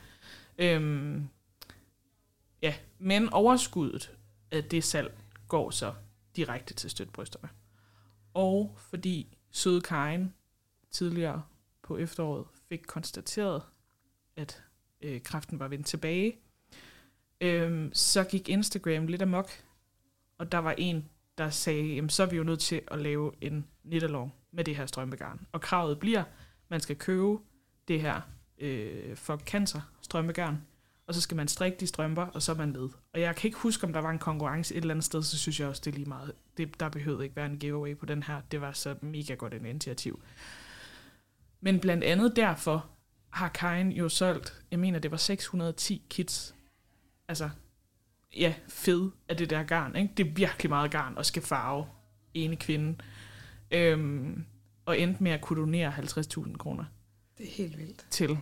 [0.59, 1.29] Øhm,
[2.63, 4.18] ja, men overskuddet
[4.51, 5.19] at det salg
[5.49, 5.95] går så
[6.37, 7.49] direkte til støtbrysterne.
[8.35, 10.33] Og fordi søde Karin
[10.91, 11.43] tidligere
[11.83, 13.63] på efteråret fik konstateret,
[14.37, 14.63] at
[15.01, 16.37] øh, kræften var vendt tilbage,
[17.41, 19.51] øh, så gik Instagram lidt amok,
[20.39, 23.33] og der var en, der sagde, jamen, så er vi jo nødt til at lave
[23.41, 25.47] en nitterlov med det her strømpegarn.
[25.53, 26.25] Og kravet bliver,
[26.69, 27.39] man skal købe
[27.89, 28.21] det her
[28.59, 30.63] øh, for cancer strømpegarn,
[31.09, 32.89] og så skal man strikke de strømper, og så er man med.
[33.15, 35.39] Og jeg kan ikke huske, om der var en konkurrence et eller andet sted, så
[35.39, 36.33] synes jeg også, det er lige meget.
[36.57, 38.41] Det, der behøvede ikke være en giveaway på den her.
[38.51, 40.23] Det var så mega godt en initiativ.
[41.61, 42.87] Men blandt andet derfor
[43.31, 46.55] har Karin jo solgt, jeg mener, det var 610 kits.
[47.29, 47.51] Altså,
[48.37, 49.97] ja, fed af det der garn.
[49.97, 50.15] Ikke?
[50.17, 51.87] Det er virkelig meget garn og skal farve
[52.35, 52.99] ene kvinde.
[53.71, 54.45] Øhm,
[54.85, 56.85] og endte med at kunne donere 50.000 kroner
[57.39, 58.07] Det er helt vildt.
[58.11, 58.39] til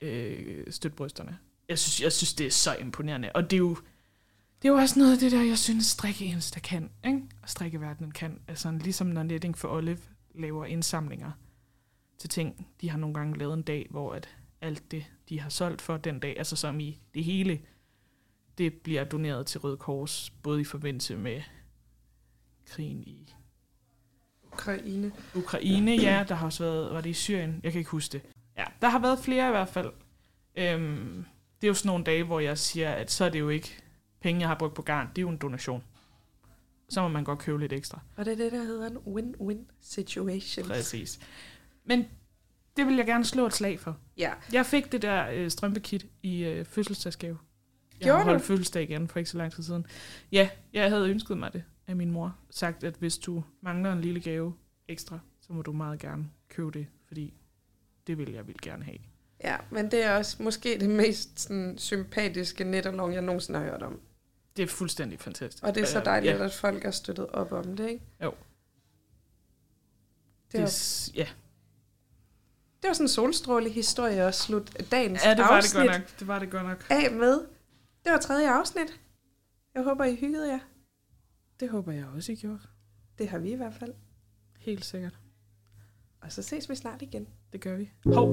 [0.00, 1.38] øh, støtbrysterne.
[1.68, 3.30] Jeg synes, jeg synes, det er så imponerende.
[3.34, 3.76] Og det er jo,
[4.62, 6.90] det er jo også noget af det der, jeg synes, strikke eneste kan.
[7.06, 7.22] Ikke?
[7.42, 8.40] Og strikkeverdenen kan.
[8.48, 9.98] Altså, ligesom når Netting for Olive
[10.34, 11.30] laver indsamlinger
[12.18, 12.68] til ting.
[12.80, 14.28] De har nogle gange lavet en dag, hvor at
[14.60, 17.60] alt det, de har solgt for den dag, altså som i det hele,
[18.58, 21.42] det bliver doneret til Røde Kors, både i forbindelse med
[22.66, 23.34] krigen i
[24.52, 25.12] Ukraine.
[25.34, 27.60] Ukraine, ja, der har også været, var det i Syrien?
[27.62, 28.22] Jeg kan ikke huske det.
[28.56, 29.92] Ja, der har været flere i hvert fald.
[30.56, 31.24] Øhm,
[31.60, 33.82] det er jo sådan nogle dage, hvor jeg siger, at så er det jo ikke
[34.20, 35.84] penge, jeg har brugt på garn, det er jo en donation.
[36.88, 38.00] Så må man godt købe lidt ekstra.
[38.16, 40.26] Og det er det, der hedder en win-win situation.
[40.66, 41.20] Præcis.
[41.84, 42.04] Men
[42.76, 43.98] det vil jeg gerne slå et slag for.
[44.16, 44.32] Ja.
[44.52, 47.38] Jeg fik det der øh, strømpekit i øh, fødselsdagsgave.
[47.92, 48.30] Jeg Gjorde har du?
[48.30, 49.86] holdt fødselsdag igen for ikke så lang tid siden.
[50.32, 52.36] Ja, jeg havde ønsket mig det af min mor.
[52.50, 54.54] Sagt, at hvis du mangler en lille gave
[54.88, 57.34] ekstra, så må du meget gerne købe det, fordi
[58.06, 58.98] det vil jeg vil gerne have.
[59.44, 63.82] Ja, men det er også måske det mest sådan, sympatiske netalong, jeg nogensinde har hørt
[63.82, 64.00] om.
[64.56, 65.64] Det er fuldstændig fantastisk.
[65.64, 68.04] Og det er så Øh, dejligt, Ja, at folk har støttet op om det, ikke?
[68.22, 68.30] Jo.
[70.46, 71.28] Det det, var, er ja.
[72.82, 75.98] det var sådan en solstråle historie at slutte dagens ja, det var det afsnit godt
[76.00, 76.18] nok.
[76.20, 76.86] Det var det godt nok.
[76.90, 77.32] af med.
[78.04, 79.00] Det var tredje afsnit.
[79.74, 80.58] Jeg håber, I hyggede jer.
[81.60, 82.60] Det håber jeg også, I gjorde.
[83.18, 83.94] Det har vi i hvert fald.
[84.58, 85.18] Helt sikkert.
[86.20, 87.28] Og så ses vi snart igen.
[87.52, 87.90] Det gør vi.
[88.04, 88.28] Hov,